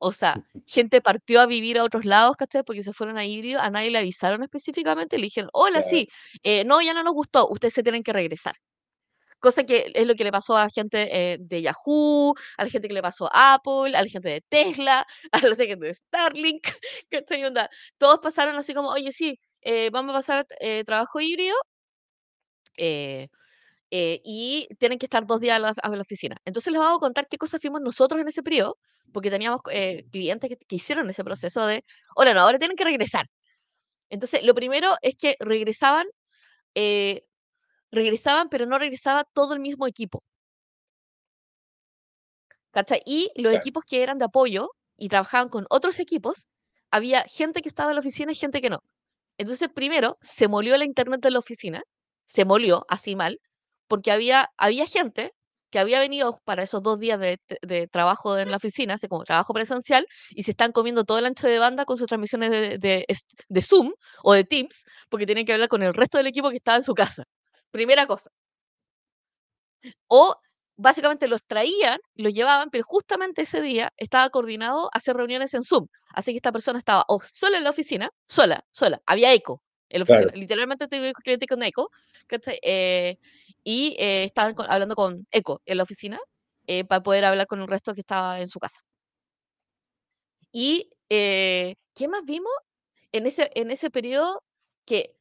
[0.00, 2.62] O sea, gente partió a vivir a otros lados, ¿cachai?
[2.62, 5.88] Porque se fueron a híbrido, a nadie le avisaron específicamente, le dijeron, hola, Claro.
[5.90, 6.08] sí,
[6.44, 8.54] eh, no, ya no nos gustó, ustedes se tienen que regresar.
[9.40, 12.88] Cosa que es lo que le pasó a gente eh, de Yahoo, a la gente
[12.88, 16.62] que le pasó a Apple, a la gente de Tesla, a la gente de Starlink,
[17.10, 17.44] ¿cachai?
[17.44, 21.56] Onda, todos pasaron así como, oye, sí, eh, vamos a pasar eh, trabajo híbrido
[22.76, 23.28] eh,
[23.90, 26.36] eh, y tienen que estar dos días a la, a la oficina.
[26.44, 28.78] Entonces les vamos a contar qué cosas fuimos nosotros en ese periodo,
[29.12, 31.84] porque teníamos clientes que, que hicieron ese proceso de,
[32.16, 33.26] hola, no, ahora tienen que regresar.
[34.10, 36.06] Entonces, lo primero es que regresaban,
[37.92, 40.22] regresaban, pero no regresaba todo el mismo equipo.
[42.70, 43.02] ¿cachai?
[43.04, 43.56] Y los Claro.
[43.56, 46.48] equipos que eran de apoyo y trabajaban con otros equipos,
[46.90, 48.80] había gente que estaba en la oficina y gente que no.
[49.38, 51.82] Entonces, primero, se molió la internet de la oficina,
[52.26, 53.40] se molió así mal,
[53.88, 55.32] porque había, había gente
[55.70, 57.38] que había venido para esos dos días de,
[57.90, 61.46] trabajo en la oficina, así como trabajo presencial, y se están comiendo todo el ancho
[61.46, 65.44] de banda con sus transmisiones de, de, es- de Zoom o de Teams, porque tienen
[65.46, 67.24] que hablar con el resto del equipo que estaba en su casa.
[67.70, 68.30] Primera cosa.
[70.08, 70.34] O
[70.78, 75.88] básicamente los traían, los llevaban, pero justamente ese día estaba coordinado hacer reuniones en Zoom.
[76.14, 80.00] Así que esta persona estaba o sola en la oficina, sola, sola, había eco en
[80.00, 80.22] la oficina.
[80.26, 80.38] Claro.
[80.38, 81.90] Literalmente tuve cliente con eco.
[82.62, 83.18] Eh,
[83.64, 86.18] y eh, estaban con- hablando con eco en la oficina
[86.66, 88.80] eh, para poder hablar con el resto que estaba en su casa.
[90.52, 92.52] Y, ¿qué más vimos?
[93.12, 94.42] En ese, en ese periodo
[94.86, 95.14] que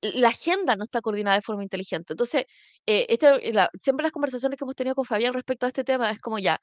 [0.00, 2.12] la agenda no está coordinada de forma inteligente.
[2.12, 2.44] Entonces,
[2.86, 6.10] eh, este, la- siempre las conversaciones que hemos tenido con Fabián respecto a este tema
[6.10, 6.60] es como ya,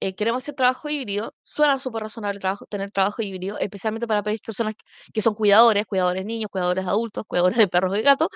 [0.00, 4.74] eh, queremos hacer trabajo híbrido, suena súper razonable trabajo, tener trabajo híbrido, especialmente para personas
[5.12, 8.28] que son cuidadores, cuidadores niños, cuidadores adultos, cuidadores de perros y gatos,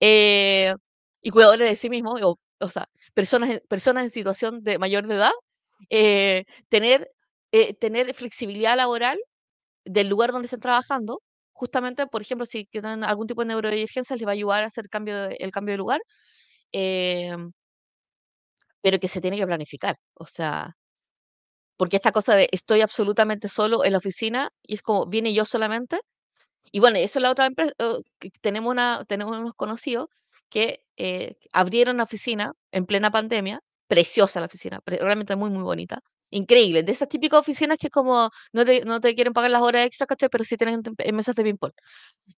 [0.00, 0.74] eh,
[1.22, 5.32] y cuidadores de sí mismos, o, o sea, personas, personas en situación de mayor edad,
[5.90, 7.10] eh, tener,
[7.52, 9.18] eh, tener flexibilidad laboral
[9.84, 11.22] del lugar donde estén trabajando,
[11.56, 14.88] justamente, por ejemplo, si tienen algún tipo de neurodivergencia, les va a ayudar a hacer
[14.90, 16.00] cambio el cambio de lugar,
[16.72, 17.52] em,
[18.82, 19.96] pero que se tiene que planificar.
[20.14, 20.76] O sea,
[21.76, 25.44] porque esta cosa de estoy absolutamente solo en la oficina y es como, ¿viene yo
[25.44, 26.00] solamente?
[26.72, 27.72] Y bueno, eso es la otra empresa.
[27.78, 30.08] eh, tenemos, una, tenemos unos conocidos
[30.50, 36.02] que eh, abrieron la oficina en plena pandemia, preciosa la oficina, realmente muy, muy bonita.
[36.30, 39.62] Increíble, de esas típicas oficinas que es como no te, no te quieren pagar las
[39.62, 41.72] horas extras, pero sí tienen tem- mesas de ping-pong.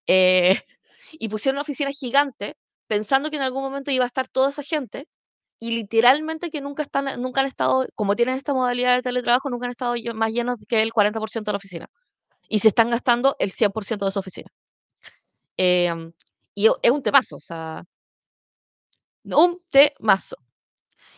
[0.06, 0.60] Eh,
[1.12, 2.56] y pusieron una oficina gigante
[2.88, 5.08] pensando que en algún momento iba a estar toda esa gente
[5.60, 9.66] y literalmente que nunca, están, nunca han estado, como tienen esta modalidad de teletrabajo, nunca
[9.66, 11.86] han estado más llenos que el 40% de la oficina.
[12.48, 14.50] Y se están gastando el 100% de su oficina.
[15.56, 16.12] Em,
[16.54, 17.84] y es un temazo, o sea,
[19.24, 20.36] un temazo.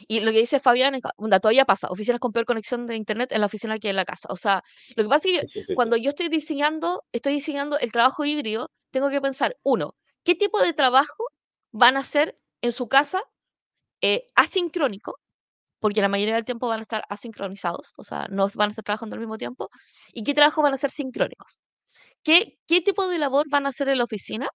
[0.09, 3.33] Y lo que dice Fabián es, onda, todavía pasa, oficinas con peor conexión de internet
[3.33, 4.29] en la oficina que en la casa.
[4.31, 4.63] O sea,
[4.97, 5.75] lo que pasa es que sí, sí.
[5.75, 9.95] cuando yo estoy diseñando, estoy diseñando el trabajo híbrido, tengo que pensar, uno,
[10.25, 11.25] ¿qué tipo de trabajo
[11.73, 13.23] van a hacer en su casa
[14.03, 15.19] eh, asincrónico?
[15.81, 18.85] Porque la mayoría del tiempo van a estar asincronizados, o sea, no van a estar
[18.85, 19.71] trabajando al mismo tiempo.
[20.13, 21.63] ¿Y qué trabajo van a ser sincrónicos?
[22.23, 24.49] ¿Qué, qué tipo de labor van a hacer en la oficina?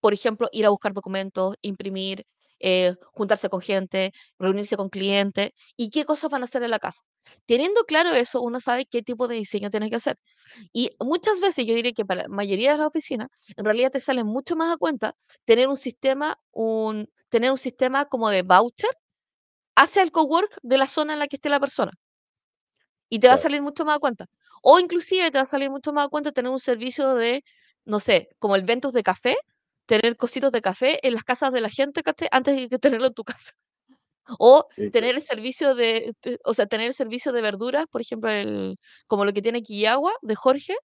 [0.00, 2.24] Por ejemplo, ir a buscar documentos, imprimir,
[2.62, 6.78] eh, juntarse con gente, reunirse con clientes y qué cosas van a hacer en la
[6.78, 7.02] casa.
[7.46, 10.18] Teniendo claro eso, uno sabe qué tipo de diseño tiene que hacer.
[10.72, 14.00] Y muchas veces yo diría que para la mayoría de las oficinas, en realidad te
[14.00, 18.90] sale mucho más a cuenta tener un sistema, un, tener un sistema como de voucher
[19.76, 21.92] hacia el cowork de la zona en la que esté la persona.
[23.08, 24.26] Y te va a salir mucho más a cuenta.
[24.62, 27.44] O inclusive te va a salir mucho más a cuenta tener un servicio de,
[27.84, 29.36] no sé, como el Ventus de café,
[29.86, 32.28] tener cositos de café en las casas de la gente, ¿cachai?
[32.30, 33.52] Antes de que tenerlo en tu casa.
[34.38, 38.00] O Sí, tener el servicio de, de- o sea, tener el servicio de verduras, por
[38.00, 38.76] ejemplo, el,
[39.08, 40.74] como lo que tiene Quillagua de Jorge,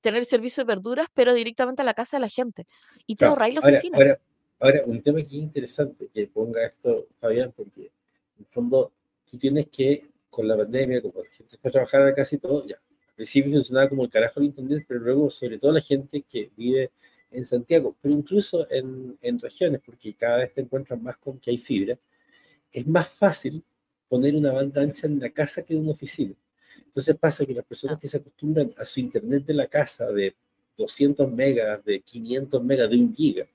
[0.00, 2.66] tener el servicio de verduras, pero directamente a la casa de la gente.
[3.06, 3.32] Y te Claro.
[3.32, 3.98] ahorráis la Ahora, oficina.
[3.98, 4.20] ahora,
[4.60, 8.92] ahora, un tema que es interesante que ponga esto, Fabián, porque en el fondo
[9.30, 12.38] tú tienes que, con la pandemia, como la gente se fue a trabajar a casi
[12.38, 12.76] todo, ya.
[12.76, 16.50] Al principio funcionaba como el carajo el internet, pero luego, sobre todo la gente que
[16.56, 16.90] vive
[17.30, 21.50] en Santiago, pero incluso en, en regiones, porque cada vez te encuentras más con que
[21.50, 21.98] hay fibra,
[22.72, 23.62] es más fácil
[24.08, 26.34] poner una banda ancha en la casa que en una oficina.
[26.86, 28.00] Entonces pasa que las personas Ah.
[28.00, 30.34] que se acostumbran a su internet de la casa de
[30.76, 33.46] 200 megas, de 500 megas, de un giga,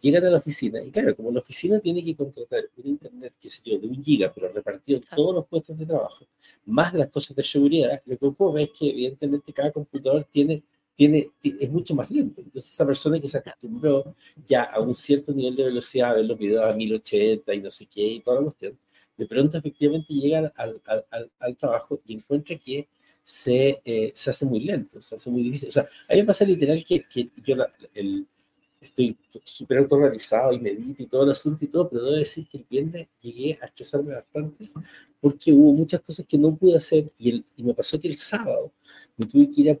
[0.00, 3.50] llegan a la oficina y claro, como la oficina tiene que contratar un internet, qué
[3.50, 6.26] sé yo, de un giga, pero repartido en todos los puestos de trabajo,
[6.66, 10.62] más las cosas de seguridad, lo que ocurre es que evidentemente cada computador tiene,
[10.98, 12.42] tiene, ti- es mucho más lento.
[12.42, 16.26] Entonces esa persona que se acostumbró ya a un cierto nivel de velocidad, a ver
[16.26, 18.78] los videos a 1080 y no sé qué y toda la cuestión,
[19.16, 22.88] de pronto efectivamente llega al, al, al, al trabajo y encuentra que
[23.22, 25.68] se, eh, se hace muy lento, se hace muy difícil.
[25.70, 28.26] O sea, a mí me pasa literal que, que yo la- el,
[28.80, 32.58] estoy súper autorrealizado y medito y todo el asunto y todo, pero debo decir que
[32.58, 34.70] el viernes llegué a estresarme bastante
[35.20, 38.16] porque hubo muchas cosas que no pude hacer y, el, y me pasó que el
[38.16, 38.72] sábado
[39.16, 39.78] me tuve que ir a,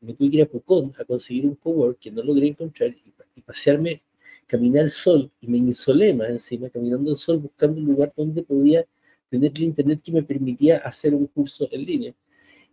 [0.00, 3.12] me, tuve que ir a Pucón a conseguir un cowork que no logré encontrar y,
[3.34, 4.02] y pasearme,
[4.46, 8.42] caminar al sol y me insolé más encima, caminando al sol buscando un lugar donde
[8.42, 8.86] podía
[9.30, 12.14] tener el internet que me permitía hacer un curso en línea.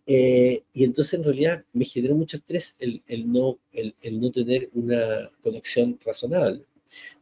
[0.08, 4.32] Eh, y entonces en realidad me generó mucho estrés el, el no, el, el, no
[4.32, 6.62] tener una conexión razonable.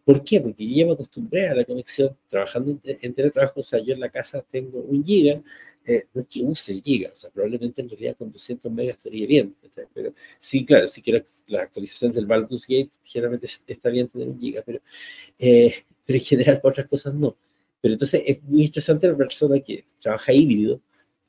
[0.04, 0.42] ¿Por qué?
[0.42, 4.02] Porque yo ya me acostumbré a la conexión trabajando en teletrabajo, o sea, yo en
[4.02, 5.42] la casa tengo un giga,
[5.86, 8.98] eh, no es que use el giga, o sea, probablemente en realidad con 200 megas
[8.98, 9.56] estaría bien,
[9.94, 14.30] pero sí, claro, sí que la, la actualización del Baldur's Gate generalmente está bien tener
[14.30, 14.80] un giga, pero,
[15.40, 15.74] eh,
[16.06, 17.36] pero en general para otras cosas no.
[17.82, 20.80] Pero entonces es muy interesante la persona que trabaja híbrido,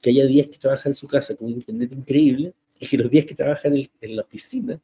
[0.00, 3.11] que haya días que trabaja en su casa con un internet increíble y que los
[3.11, 4.80] días que trabaja en, el, en la oficina,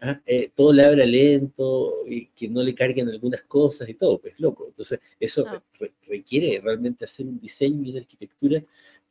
[0.00, 0.20] ¿ah?
[0.26, 4.34] eh, todo le abra lento y que no le carguen algunas cosas y todo, pues
[4.38, 4.66] loco.
[4.68, 5.62] Entonces, eso No.
[5.78, 8.62] re requiere realmente hacer un diseño y una arquitectura.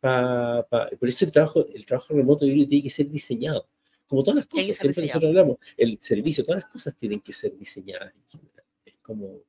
[0.04, 3.70] Pa, pa, por eso el trabajo, el trabajo remoto tiene que ser diseñado.
[4.06, 5.08] Como todas las cosas, siempre diseñado.
[5.08, 8.14] nosotros hablamos, el servicio, todas las cosas tienen que ser diseñadas.
[8.86, 9.28] Es como.
[9.30, 9.41] muy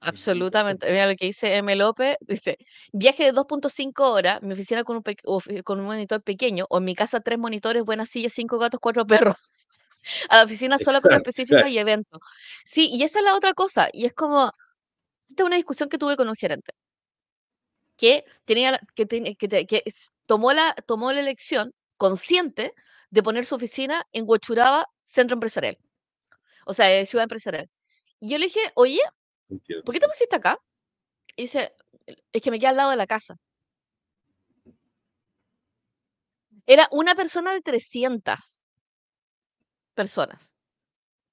[0.00, 0.90] Absolutamente.
[0.90, 1.76] Mira lo que dice M.
[1.76, 2.16] López.
[2.20, 2.56] Dice,
[2.90, 5.16] viaje de 2.5 horas, mi oficina con un, pe-
[5.62, 9.06] con un monitor pequeño, o en mi casa tres monitores, buenas sillas, cinco gatos, cuatro
[9.06, 9.36] perros.
[10.30, 11.68] A la oficina solo Exacto, específicas claro.
[11.68, 12.20] y eventos.
[12.64, 13.88] Sí, y esa es la otra cosa.
[13.92, 14.52] Y es como,
[15.28, 16.72] esta es una discusión que tuve con un gerente,
[17.98, 19.82] que tenía, que, ten- que,
[20.24, 22.72] tomó, la, tomó la elección consciente
[23.10, 25.76] de poner su oficina en Huachuraba, centro empresarial.
[26.64, 27.68] O sea, eh, ciudad empresarial.
[28.20, 29.00] Y yo le dije, oye,
[29.50, 29.84] Entiendo.
[29.84, 30.58] ¿por qué te pusiste acá?
[31.36, 31.74] Y dice,
[32.32, 33.36] es que me queda al lado de la casa.
[36.66, 38.64] Era una persona de 300
[39.94, 40.54] personas.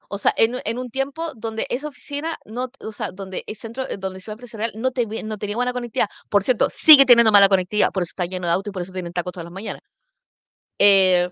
[0.10, 3.88] O sea, en, en un tiempo donde esa oficina, no, o sea, donde el centro,
[3.90, 6.10] eh, donde Ciudad Empresarial no, te, no tenía buena conectividad.
[6.30, 8.94] Por cierto, sigue teniendo mala conectividad, por eso está lleno de autos y por eso
[8.94, 9.82] tienen tacos todas las mañanas.
[10.80, 11.30] Eh,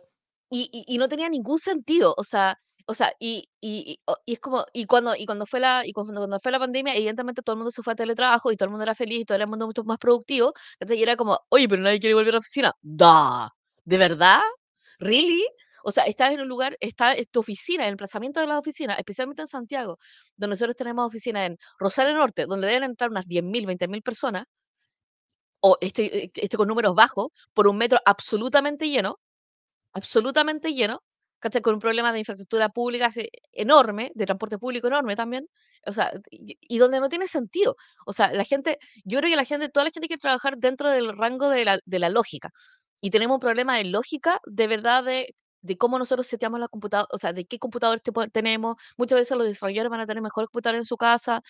[0.49, 4.39] y, y, y no tenía ningún sentido, o sea, o sea, y, y, y, es
[4.39, 7.53] como, y cuando, y cuando fue la, y cuando, cuando fue la pandemia, evidentemente todo
[7.53, 9.47] el mundo se fue a teletrabajo y todo el mundo era feliz y todo el
[9.47, 12.39] mundo mucho más productivo, entonces y era como, oye, pero nadie quiere volver a la
[12.39, 12.73] oficina.
[12.81, 13.49] Da,
[13.85, 14.41] ¿de verdad?
[14.99, 15.43] ¿Really?
[15.83, 18.97] O sea, estás en un lugar, está en tu oficina, el emplazamiento de las oficinas,
[18.97, 19.99] especialmente en Santiago,
[20.37, 24.45] donde nosotros tenemos oficinas en Rosario Norte, donde deben entrar unas 10.000, 20.000 personas,
[25.61, 29.19] o estoy, eh, estoy con números bajos, por un metro absolutamente lleno,
[29.93, 31.01] absolutamente lleno.
[31.61, 33.09] Con un problema de infraestructura pública
[33.51, 35.45] enorme, de transporte público enorme también,
[35.85, 37.75] o sea, y donde no tiene sentido.
[38.05, 40.89] O sea, la gente, yo creo que la gente, toda la gente quiere trabajar dentro
[40.89, 42.49] del rango de la, de la lógica.
[43.01, 47.07] Y tenemos un problema de lógica, de verdad, de, de cómo nosotros seteamos la computadora,
[47.11, 48.75] o sea, de qué computadores tenemos.
[48.97, 51.41] Muchas veces los desarrolladores van a tener mejores computadores en su casa.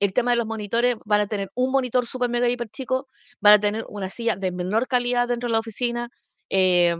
[0.00, 3.08] El tema de los monitores, van a tener un monitor super mega hiper chico,
[3.40, 6.10] van a tener una silla de menor calidad dentro de la oficina.
[6.50, 6.96] eh,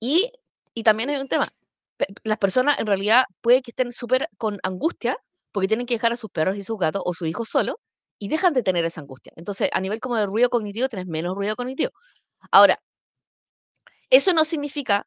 [0.00, 0.32] y,
[0.74, 1.48] y también hay un tema.
[2.24, 5.18] Las personas en realidad puede que estén súper con angustia
[5.52, 7.76] porque tienen que dejar a sus perros y sus gatos o sus hijos solos
[8.18, 9.32] y dejan de tener esa angustia.
[9.36, 11.90] Entonces, a nivel como de ruido cognitivo, tienes menos ruido cognitivo.
[12.52, 12.80] Ahora,
[14.10, 15.06] eso no significa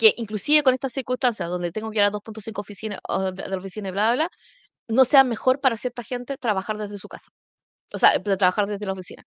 [0.00, 3.00] que inclusive con estas circunstancias donde tengo que ir a 2.5 oficinas
[3.34, 4.30] de, la oficina y bla, bla, bla,
[4.88, 7.30] no sea mejor para cierta gente trabajar desde su casa.
[7.92, 9.24] O sea, trabajar desde la oficina.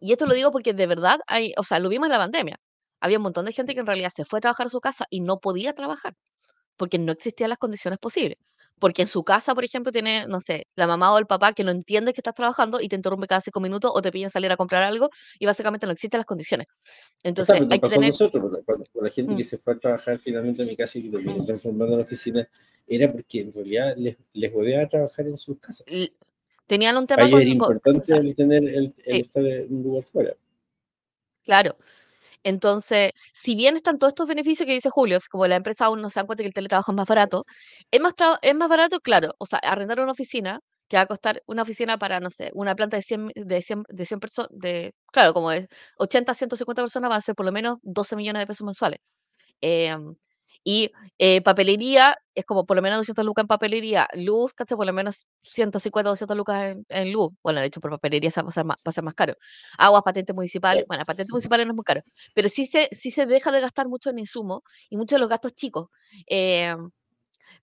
[0.00, 2.56] Y esto lo digo porque de verdad hay, o sea, lo vimos en la pandemia.
[3.00, 5.06] Había un montón de gente que en realidad se fue a trabajar a su casa
[5.10, 6.14] y no podía trabajar
[6.76, 8.38] porque no existían las condiciones posibles.
[8.80, 11.64] Porque en su casa, por ejemplo, tiene, no sé, la mamá o el papá que
[11.64, 14.50] no entiende que estás trabajando y te interrumpe cada cinco minutos o te piden salir
[14.50, 16.66] a comprar algo y básicamente no existen las condiciones.
[17.22, 18.10] Entonces, hay que tener...
[18.10, 20.66] nosotros, con la, con- con la gente que Mm, se fue a trabajar finalmente a
[20.66, 22.48] mi casa y que terminó transformando en oficina,
[22.86, 25.86] era porque en realidad les, les a trabajar en sus casas.
[26.66, 27.40] tenían un tema ellos con...
[27.40, 30.34] era con- importante el tener el, el sí, estar en un lugar fuera.
[31.44, 31.76] claro.
[32.44, 36.10] Entonces, si bien están todos estos beneficios que dice Julio, como la empresa aún no
[36.10, 37.44] se dan cuenta que el teletrabajo es más barato,
[37.90, 41.42] es más, es más barato, claro, o sea, arrendar una oficina, que va a costar
[41.46, 44.92] una oficina para, no sé, una planta de 100, de 100, de 100 personas, de,
[45.12, 45.66] claro, como es
[45.98, 49.00] 80, 150 personas, va a ser por lo menos 12 millones de pesos mensuales.
[49.62, 50.14] Em,
[50.64, 54.08] y eh, papelería es como por lo menos 200 lucas en papelería.
[54.14, 54.76] Luz, ¿cachai?
[54.76, 57.30] Por lo menos 150, 200 lucas en, en luz.
[57.42, 59.34] Bueno, de hecho, por papelería se va a, ser más, va a ser más caro.
[59.78, 60.84] Aguas, patentes municipales.
[60.88, 62.00] Bueno, patentes municipales no es muy caro.
[62.34, 65.28] Pero sí se, sí se deja de gastar mucho en insumos y muchos de los
[65.28, 65.88] gastos chicos.
[66.26, 66.90] Em,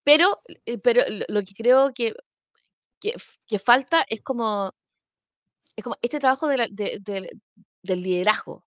[0.04, 2.14] pero, eh, pero lo que creo que,
[3.48, 4.72] que, falta es como,
[5.76, 7.30] es como este trabajo de la- de- del
[7.84, 8.64] del liderazgo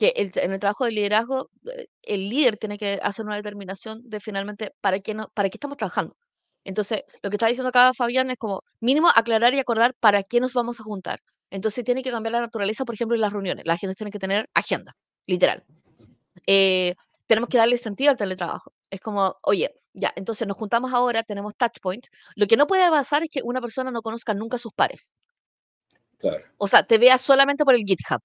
[0.00, 4.00] que el en el trabajo de liderazgo, eh, el líder tiene que hacer una determinación
[4.08, 6.16] de finalmente para qué no para qué estamos trabajando.
[6.64, 10.40] Entonces, lo que está diciendo acá Fabián es como mínimo aclarar y acordar para qué
[10.40, 11.20] nos vamos a juntar.
[11.50, 13.66] Entonces, tiene que cambiar la naturaleza, por ejemplo, en las reuniones.
[13.66, 14.96] La gente tiene que tener agenda,
[15.26, 15.64] literal.
[16.46, 16.94] Eh,
[17.26, 18.72] tenemos que darle sentido al teletrabajo.
[18.90, 22.06] Es como, oye, ya, entonces nos juntamos ahora, tenemos touch point.
[22.36, 25.14] Lo que no puede pasar es que una persona no conozca nunca a sus pares.
[26.18, 26.44] Claro.
[26.58, 28.20] O sea, te veas solamente por el GitHub,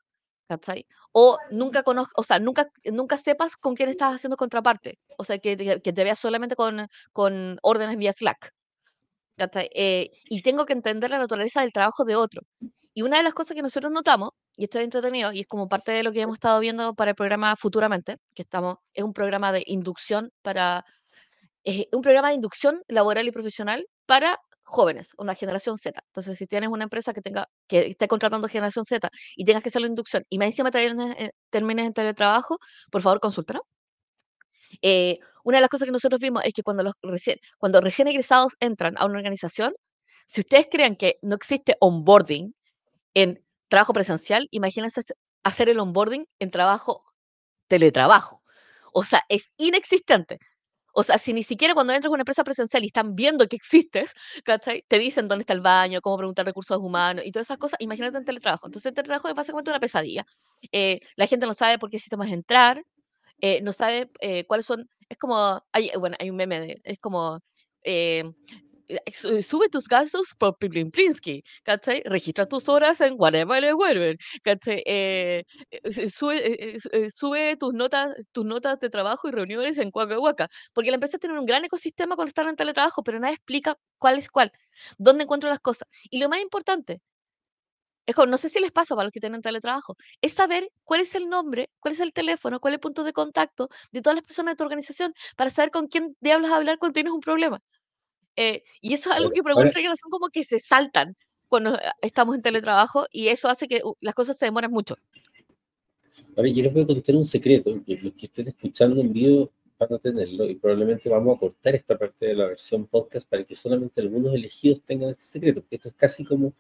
[0.47, 0.85] ¿cachai?
[1.11, 4.99] O nunca conozca, o sea, nunca, nunca sepas con quién estás haciendo contraparte.
[5.17, 8.53] O sea, que, que te veas solamente con, con órdenes vía Slack.
[9.37, 9.69] ¿cachai?
[9.73, 12.41] Eh, y tengo que entender la naturaleza del trabajo de otro.
[12.93, 15.67] Y una de las cosas que nosotros notamos, y esto es entretenido, y es como
[15.67, 19.13] parte de lo que hemos estado viendo para el programa futuramente, que estamos, es un
[19.13, 20.85] programa de inducción para,
[21.63, 26.01] es un programa de inducción laboral y profesional para jóvenes, una generación Z.
[26.07, 29.69] Entonces, si tienes una empresa que tenga, que esté contratando generación Z y tengas que
[29.69, 32.59] hacer la inducción y me encima eh, termines en teletrabajo,
[32.91, 33.63] por favor, consúltanos.
[34.81, 38.07] Eh, una de las cosas que nosotros vimos es que cuando, los recién, cuando recién
[38.07, 39.73] egresados entran a una organización,
[40.27, 42.55] si ustedes creen que no existe onboarding
[43.15, 47.03] en trabajo presencial, imagínense hace- hacer el onboarding en trabajo
[47.69, 48.43] teletrabajo.
[48.93, 50.39] O sea, es inexistente.
[50.95, 53.55] O sea, si ni siquiera cuando entras a una empresa presencial y están viendo que
[53.57, 54.13] existes,
[54.45, 54.83] ¿cachai?
[54.87, 58.17] Te dicen dónde está el baño, cómo preguntar recursos humanos y todas esas cosas, imagínate
[58.17, 58.67] en teletrabajo.
[58.67, 60.25] Entonces, el teletrabajo es básicamente una pesadilla.
[60.71, 62.83] Eh, la gente no sabe por qué sistema es entrar,
[63.41, 65.63] eh, no sabe eh, cuáles son, es como,
[65.99, 67.39] bueno, hay un meme, de- es como,
[67.83, 68.23] eh,
[69.41, 72.01] sube tus gastos por Plinsky, ¿cachai?
[72.05, 74.83] Registra tus horas en whatever le vuelven, ¿cachai?
[74.85, 79.27] Eh, eh, su- sube, eh, eh, su- eh, sube tus notas, tus notas de trabajo
[79.27, 82.55] y reuniones en Waka Waka, porque la empresa tiene un gran ecosistema cuando están en
[82.55, 84.51] teletrabajo, pero nadie explica cuál es cuál,
[84.97, 85.87] dónde encuentro las cosas.
[86.09, 87.01] Y lo más importante,
[88.27, 91.27] no sé si les pasa para los que tienen teletrabajo, es saber cuál es el
[91.29, 94.53] nombre, cuál es el teléfono, cuál es el punto de contacto de todas las personas
[94.53, 97.59] de tu organización para saber con quién diablos hablar cuando tienes un problema.
[98.35, 101.15] Eh, y eso es algo que ahora, nuestra generación como que se saltan
[101.47, 104.97] cuando eh, estamos en teletrabajo y eso hace que uh, las cosas se demoren mucho.
[106.35, 109.51] ahora yo les voy a contar un secreto, que los que estén escuchando en vivo
[109.77, 113.43] van a tenerlo y probablemente vamos a cortar esta parte de la versión podcast para
[113.43, 116.53] que solamente algunos elegidos tengan este secreto, porque esto es casi como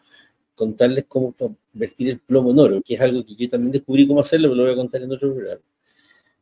[0.55, 4.21] contarles cómo convertir el plomo en oro, que es algo que yo también descubrí cómo
[4.21, 5.61] hacerlo, pero lo voy a contar en otro programa.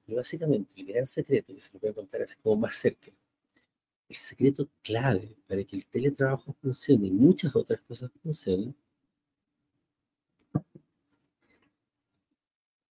[0.05, 3.11] Pero básicamente, el gran secreto, que se lo voy a contar así como más cerca,
[4.09, 8.75] el secreto clave para que el teletrabajo funcione y muchas otras cosas funcionen,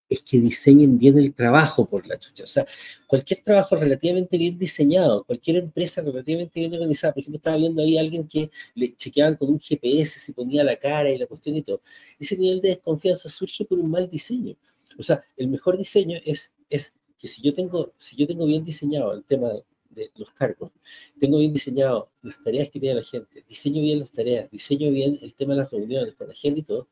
[0.10, 2.44] es que diseñen bien el trabajo por la chucha.
[2.44, 2.66] O sea,
[3.06, 7.98] cualquier trabajo relativamente bien diseñado, cualquier empresa relativamente bien organizada, por ejemplo, estaba viendo ahí
[7.98, 11.56] a alguien que le chequeaban con un GPS, se ponía la cara y la cuestión
[11.58, 11.82] y todo.
[12.20, 14.56] Ese nivel de desconfianza surge por un mal diseño.
[14.98, 18.66] O sea, el mejor diseño es, es que si yo tengo, si yo tengo bien
[18.66, 20.72] diseñado el tema de, de los cargos,
[21.20, 25.20] tengo bien diseñado las tareas que tiene la gente, diseño bien las tareas, diseño bien
[25.22, 26.88] el tema de las reuniones con la gente y todo,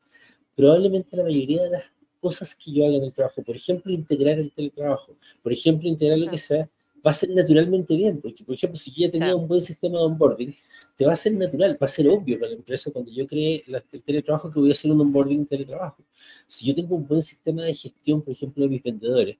[0.54, 1.84] probablemente la mayoría de las
[2.20, 6.18] cosas que yo haga en el trabajo, por ejemplo, integrar el teletrabajo, por ejemplo, integrar
[6.18, 6.68] lo que sea,
[7.06, 9.98] va a ser naturalmente bien, porque, por ejemplo, si yo ya tenía un buen sistema
[9.98, 10.54] de onboarding,
[10.96, 13.62] te va a ser natural, va a ser obvio para la empresa cuando yo cree
[13.68, 16.02] la- el teletrabajo que voy a hacer un onboarding teletrabajo.
[16.48, 19.36] Si yo tengo un buen sistema de gestión, por ejemplo, de mis vendedores,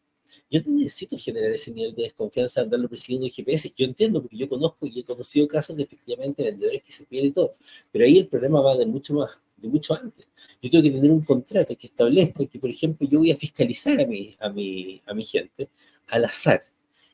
[0.50, 3.72] yo necesito generar ese nivel de desconfianza de andarlo persiguiendo el GPS.
[3.76, 7.30] Yo entiendo, porque yo conozco y he conocido casos de efectivamente vendedores que se pierden
[7.30, 7.52] y todo,
[7.92, 10.26] pero ahí el problema va de mucho más, de mucho antes.
[10.62, 14.00] Yo tengo que tener un contrato que establezca que, por ejemplo, yo voy a fiscalizar
[14.00, 15.68] a mi, a mi, a mi gente
[16.08, 16.60] al azar.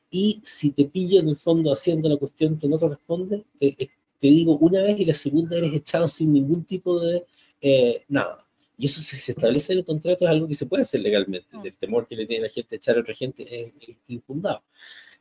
[0.09, 3.89] Y si te pillo en el fondo haciendo la cuestión que no corresponde, te, eh,
[4.19, 7.25] te digo una vez y la segunda eres echado sin ningún tipo de
[7.61, 8.44] eh, nada.
[8.77, 11.47] Y eso si se establece en el contrato es algo que se puede hacer legalmente.
[11.51, 11.65] Mm.
[11.65, 14.63] El temor que le tiene la gente a echar a otra gente es, infundado.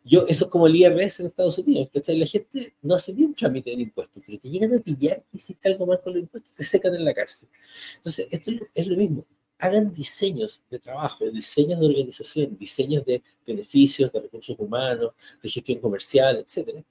[0.05, 2.19] Yo, eso es como el IRS en Estados Unidos, ¿cachai?
[2.19, 5.39] La gente no hace ni un trámite de impuestos, pero te llegan a pillar que
[5.39, 7.49] hiciste algo mal con los impuestos, te secan en la cárcel.
[7.97, 9.27] Entonces, esto es lo, es lo mismo.
[9.59, 15.79] Hagan diseños de trabajo, diseños de organización, diseños de beneficios, de recursos humanos, de gestión
[15.79, 16.85] comercial, etcétera,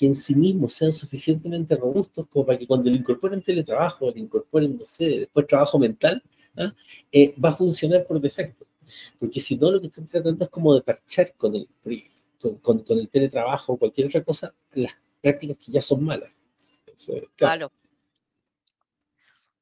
[0.00, 4.16] que en sí mismos sean suficientemente robustos como para que cuando lo incorporen teletrabajo, lo
[4.16, 6.22] incorporen, no sé, después trabajo mental,
[6.56, 6.72] ¿ah?
[7.12, 8.66] eh, va a funcionar por defecto.
[9.18, 11.68] Porque si no, lo que están tratando es como de parchar con el,
[12.62, 16.30] con, con, el teletrabajo o cualquier otra cosa las prácticas que ya son malas.
[17.36, 17.70] claro.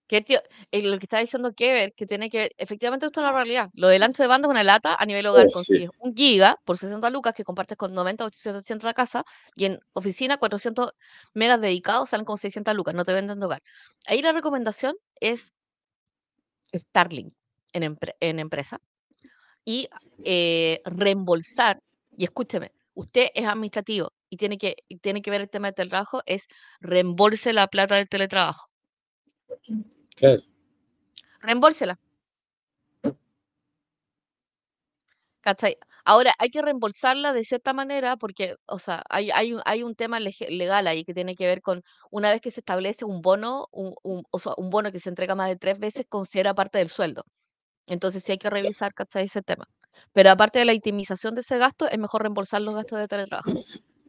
[0.09, 0.41] Que tío,
[0.73, 3.71] eh, lo que está diciendo Kever, que tiene que, efectivamente esto es la realidad.
[3.75, 5.63] Lo del ancho de banda es una lata a nivel hogar, oh,
[6.01, 9.67] un giga por 60 lucas que compartes con 90 o 800 de la casa y
[9.67, 10.93] en oficina 400
[11.35, 13.63] megas dedicados salen con 600 lucas, no te venden de hogar.
[14.07, 15.53] Ahí la recomendación es
[16.75, 17.33] Starlink
[17.73, 18.81] en, en empresa
[19.69, 19.91] y
[20.25, 21.79] eh, reembolsar,
[22.17, 26.23] y escúcheme, usted es administrativo y tiene que, tiene que ver el tema del teletrabajo,
[26.25, 26.49] es
[26.81, 28.71] reembolse la plata del teletrabajo.
[30.19, 30.43] Claro.
[31.41, 31.99] Reembolsela.
[36.05, 39.95] Ahora, hay que reembolsarla de cierta manera porque, o sea, hay, hay, un, hay un
[39.95, 43.67] tema legal ahí que tiene que ver con una vez que se establece un bono,
[43.73, 46.79] un, un, o sea, un bono que se entrega más de tres veces, considera parte
[46.79, 47.25] del sueldo.
[47.87, 49.27] Entonces sí hay que revisar, ¿cachai?
[49.27, 49.67] Ese tema.
[50.13, 53.53] Pero aparte de la intimización de ese gasto, es mejor reembolsar los gastos de teletrabajo.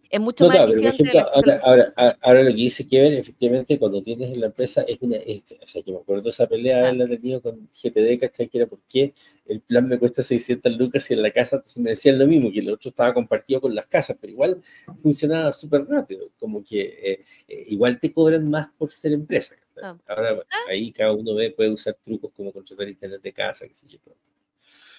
[0.09, 1.19] Es mucho más eficiente.
[1.63, 5.17] ahora, ahora, lo que dice Kevin, efectivamente, cuando tienes en la empresa, es una.
[5.17, 6.93] o sea, yo me acuerdo de esa pelea, ah.
[6.93, 8.47] la tenido con GTD, ¿cachai?
[8.47, 9.13] Que era porque
[9.45, 12.59] el plan me cuesta 600 lucas y en la casa me decían lo mismo, que
[12.59, 14.61] el otro estaba compartido con las casas, pero igual
[15.01, 16.29] funcionaba súper rápido.
[16.39, 19.55] Como que eh, eh, igual te cobran más por ser empresa.
[19.81, 19.95] Ah.
[20.07, 20.57] Ahora ah.
[20.69, 23.99] ahí cada uno ve, puede usar trucos como contratar internet de casa, qué sé yo.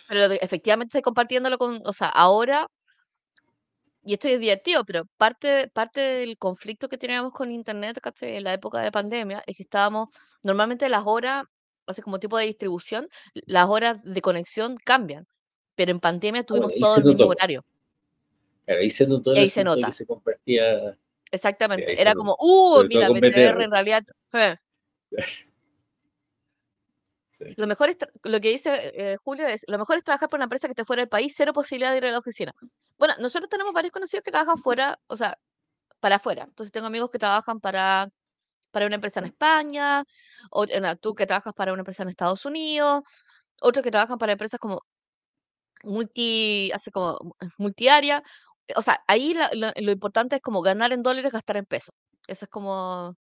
[0.08, 2.68] Pero efectivamente compartiéndolo con, o sea, ahora
[4.02, 8.54] y esto es divertido, pero parte, parte del conflicto que teníamos con Internet en la
[8.54, 10.08] época de pandemia es que estábamos,
[10.42, 11.44] normalmente las horas,
[11.86, 15.26] así como tipo de distribución, las horas de conexión cambian,
[15.74, 17.64] pero en pandemia tuvimos todo el mismo horario.
[18.64, 19.86] Claro, ahí se notó ahí se nota.
[19.86, 20.96] que se compartía.
[21.30, 24.04] Exactamente, era como, uh, mira, BTR en realidad...
[24.32, 24.56] Eh".
[27.56, 30.44] Lo mejor es, lo que dice eh, Julio es, lo mejor es trabajar por una
[30.44, 32.52] empresa que esté fuera del país, cero posibilidad de ir a la oficina.
[32.98, 35.38] Bueno, nosotros tenemos varios conocidos que trabajan fuera, o sea,
[36.00, 36.44] para afuera.
[36.44, 38.08] Entonces tengo amigos que trabajan para,
[38.70, 40.04] para una empresa en España,
[40.50, 40.66] o
[41.00, 43.02] tú que trabajas para una empresa en Estados Unidos,
[43.60, 44.82] otros que trabajan para empresas como
[45.82, 48.22] multi, hace como multiárea.
[48.76, 51.94] O sea, ahí lo importante es como ganar en dólares, gastar en pesos.
[52.26, 53.16] Eso es como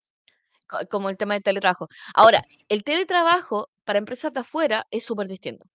[0.90, 1.88] como el tema del teletrabajo.
[2.16, 5.68] Ahora, el teletrabajo para empresas de afuera es súper distinto,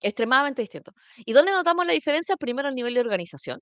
[0.00, 0.92] extremadamente distinto.
[1.18, 2.36] ¿Y dónde notamos la diferencia?
[2.36, 3.60] Primero, el nivel de organización.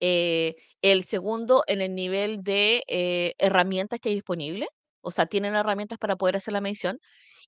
[0.00, 4.68] Eh, el segundo, en el nivel de eh, herramientas que hay disponibles.
[5.00, 6.98] O sea, tienen herramientas para poder hacer la medición.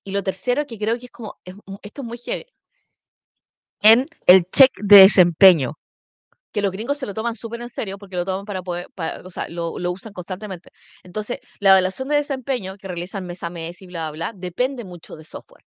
[0.03, 1.35] Y lo tercero, que creo que es como,
[1.83, 2.45] esto es muy heavy,
[3.81, 5.73] en el check de desempeño
[6.51, 8.87] que los gringos se lo toman súper en serio porque lo toman para poder,
[9.23, 10.69] o sea, lo, usan constantemente.
[11.03, 14.83] Entonces, la evaluación de desempeño que realizan mes a mes y bla, bla, bla, depende
[14.85, 15.63] mucho de software.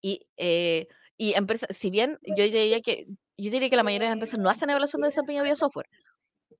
[0.00, 0.86] Y, eh,
[1.16, 4.40] y empresas, si bien yo diría que yo diría que la mayoría de las empresas
[4.40, 5.86] no hacen evaluación de desempeño vía software.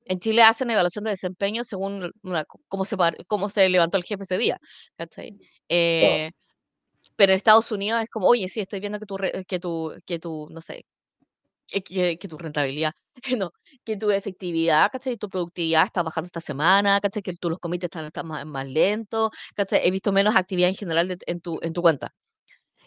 [0.05, 2.11] En Chile hacen evaluación de desempeño según
[2.69, 4.59] cómo, se, cómo se levantó el jefe ese día.
[5.69, 6.31] Eh,
[7.17, 9.17] pero en Estados Unidos es como, oye, sí, estoy viendo que tu,
[9.47, 10.85] que tu, que tu no sé,
[11.67, 12.93] que, que tu rentabilidad,
[13.39, 13.53] no,
[13.85, 15.17] que tu efectividad, ¿cachai?
[15.17, 17.23] Tu productividad está bajando esta semana, ¿cachai?
[17.23, 19.87] Que tú, los comités están, están más, más lentos, ¿cachai?
[19.87, 22.15] He visto menos actividad en general en, tu, en tu cuenta.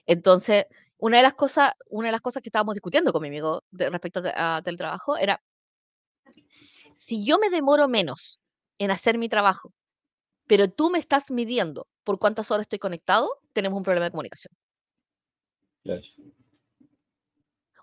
[0.05, 0.65] Entonces,
[0.97, 4.21] una de las cosas, una de las cosas que estábamos discutiendo con mi amigo respecto
[4.35, 5.41] a, teletrabajo era,
[6.95, 8.39] si yo me demoro menos
[8.77, 9.73] en hacer mi trabajo,
[10.47, 14.53] pero tú me estás midiendo por cuántas horas estoy conectado, tenemos un problema de comunicación.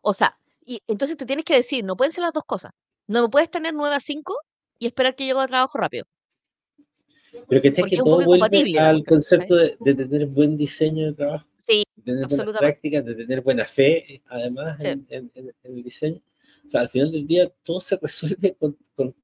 [0.03, 2.73] O sea, y entonces te tienes que decir, no pueden ser las dos cosas.
[3.07, 4.35] No puedes tener 9 a 5
[4.79, 6.05] y esperar que llegue a trabajo rápido.
[7.49, 11.47] Pero que estés que todo vuelve al concepto de, tener buen diseño de trabajo.
[11.63, 15.31] Sí, de tener buenas prácticas, de tener buena fe, además, en,
[15.63, 16.21] el diseño.
[16.67, 19.15] O sea, al final del día todo se resuelve con, con,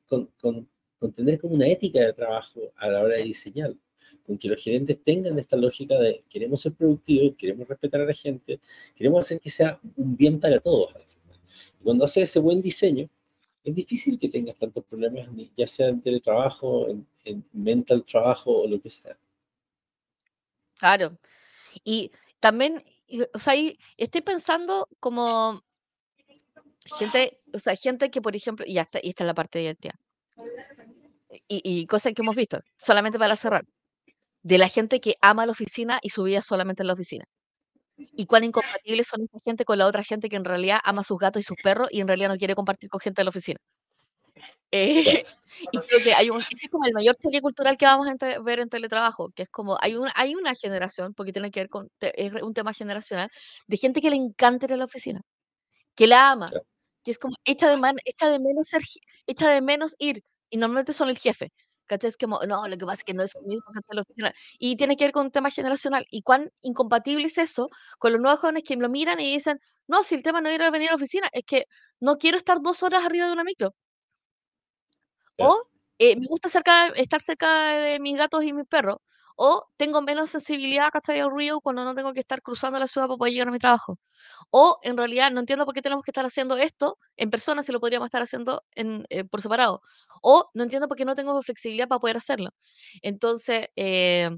[0.41, 0.69] con,
[0.99, 3.75] con tener como una ética de trabajo a la hora de diseñar
[4.29, 8.13] con que los gerentes tengan esta lógica de queremos ser productivos, queremos respetar a la
[8.13, 8.61] gente,
[8.95, 10.93] queremos hacer que sea un bien para todos.
[11.83, 13.09] Cuando haces ese buen diseño,
[13.65, 18.67] es difícil que tengas tantos problemas, ya sea en teletrabajo, en, en mental trabajo o
[18.67, 19.17] lo que sea.
[20.79, 21.19] Claro.
[21.85, 22.11] Y
[22.41, 22.83] también,
[23.35, 23.55] o sea,
[23.97, 25.63] estoy pensando como
[26.99, 29.59] gente, o sea, gente que, por ejemplo, y ya está, y está en la parte
[29.59, 29.95] de identidad.
[31.47, 33.65] Y, y cosas que hemos visto, solamente para cerrar,
[34.43, 37.25] de la gente que ama la oficina y su vida solamente en la oficina
[37.99, 41.19] y cuán incompatibles son esta gente con la otra gente que en realidad ama sus
[41.19, 43.59] gatos y sus perros y en realidad no quiere compartir con gente de la oficina.
[44.71, 45.25] Eh,
[45.73, 48.13] y creo que hay un, ese es como el mayor choque cultural que vamos a
[48.13, 51.61] ente- ver en teletrabajo, que es como hay, un, hay una generación, porque tiene que
[51.61, 53.31] ver con, es un tema generacional,
[53.67, 55.23] de gente que le encanta ir a la oficina,
[55.97, 56.51] que la ama,
[57.05, 58.83] que es como echa de, man, echa de menos ser,
[59.27, 61.51] echa de menos ir, y normalmente son el jefe.
[61.89, 62.11] ¿Cachai?
[62.11, 64.33] Es como, no, lo que pasa es que no es lo mismo que la oficina.
[64.59, 66.07] Y tiene que ver con un tema generacional.
[66.11, 67.69] ¿Y cuán incompatible es eso
[67.99, 70.55] con los nuevos jóvenes que lo miran y dicen, no, si el tema no es
[70.57, 71.65] ir a venir a la oficina, es que
[72.01, 73.75] no quiero estar dos horas arriba de una micro.
[75.39, 75.51] O
[75.99, 78.99] eh, me gusta cerca, estar cerca de mis gatos y mis perros.
[79.41, 81.21] O tengo menos sensibilidad, ¿cachai?
[81.21, 83.59] al ruido cuando no tengo que estar cruzando la ciudad para poder llegar a mi
[83.61, 83.99] trabajo.
[84.51, 87.73] O en realidad no entiendo por qué tenemos que estar haciendo esto en persona si
[87.73, 89.83] lo podríamos estar haciendo en, eh, por separado.
[90.23, 92.51] O no entiendo por qué no tengo flexibilidad para poder hacerlo.
[93.03, 94.31] Entonces, eh,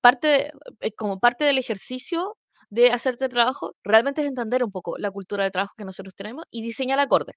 [0.00, 2.36] parte eh, como parte del ejercicio
[2.70, 6.44] de hacerte trabajo, realmente es entender un poco la cultura de trabajo que nosotros tenemos
[6.50, 7.34] y diseñar acorde.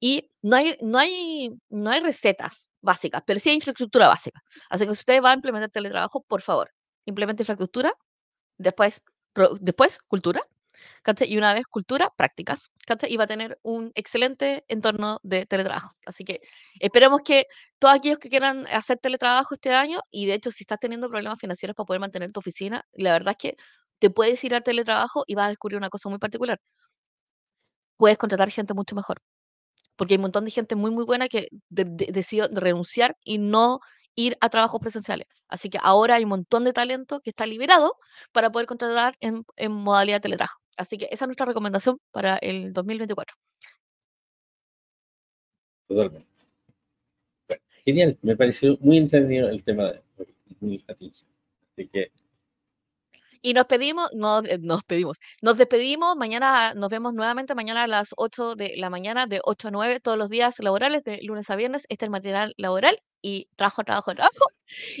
[0.00, 4.40] Y no hay, no hay, no hay recetas básicas, pero sí hay infraestructura básica.
[4.70, 6.70] Así que si usted va a implementar teletrabajo, por favor,
[7.06, 7.92] implemente infraestructura,
[8.58, 10.42] después, pro- después cultura.
[11.26, 12.70] Y una vez cultura, prácticas.
[13.08, 15.92] Y va a tener un excelente entorno de teletrabajo.
[16.06, 16.40] Así que
[16.80, 17.46] esperemos que
[17.78, 21.38] todos aquellos que quieran hacer teletrabajo este año, y de hecho si estás teniendo problemas
[21.40, 23.56] financieros para poder mantener tu oficina, la verdad es que
[23.98, 26.58] te puedes ir a teletrabajo y vas a descubrir una cosa muy particular.
[27.96, 29.20] Puedes contratar gente mucho mejor
[29.96, 33.38] porque hay un montón de gente muy, muy buena que de- de- decidió renunciar y
[33.38, 33.80] no
[34.14, 35.26] ir a trabajos presenciales.
[35.48, 37.96] Así que ahora hay un montón de talento que está liberado
[38.32, 40.60] para poder contratar en, modalidad de teletrabajo.
[40.76, 43.34] Así que esa es nuestra recomendación para el 2024.
[45.88, 46.28] Totalmente.
[47.84, 50.02] Genial, me pareció muy entretenido el tema de
[50.88, 51.28] atingido.
[51.76, 52.10] Así que
[53.44, 57.86] Y nos pedimos, no, eh, nos pedimos, nos despedimos, mañana nos vemos nuevamente, mañana a
[57.86, 61.50] las 8 de la mañana, de 8 a 9, todos los días laborales, de lunes
[61.50, 64.46] a viernes, este es el material laboral y trabajo, trabajo, trabajo.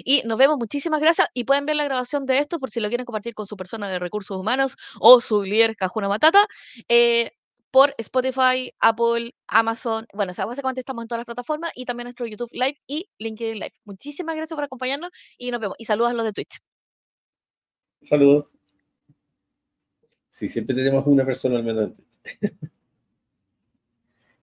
[0.04, 1.28] Y nos vemos, muchísimas gracias.
[1.34, 3.88] Y pueden ver la grabación de esto por si lo quieren compartir con su persona
[3.88, 6.46] de recursos humanos o su líder Cajuna Matata.
[6.88, 7.30] eh,
[7.70, 12.04] por Spotify, Apple, Amazon, bueno, o sea, básicamente estamos en todas las plataformas y también
[12.04, 13.72] nuestro YouTube Live y LinkedIn Live.
[13.84, 15.76] Muchísimas gracias por acompañarnos y nos vemos.
[15.78, 16.73] Y saludos a los de Twitch.
[18.04, 18.54] Saludos.
[20.28, 22.60] Sí, siempre tenemos una persona al menos en.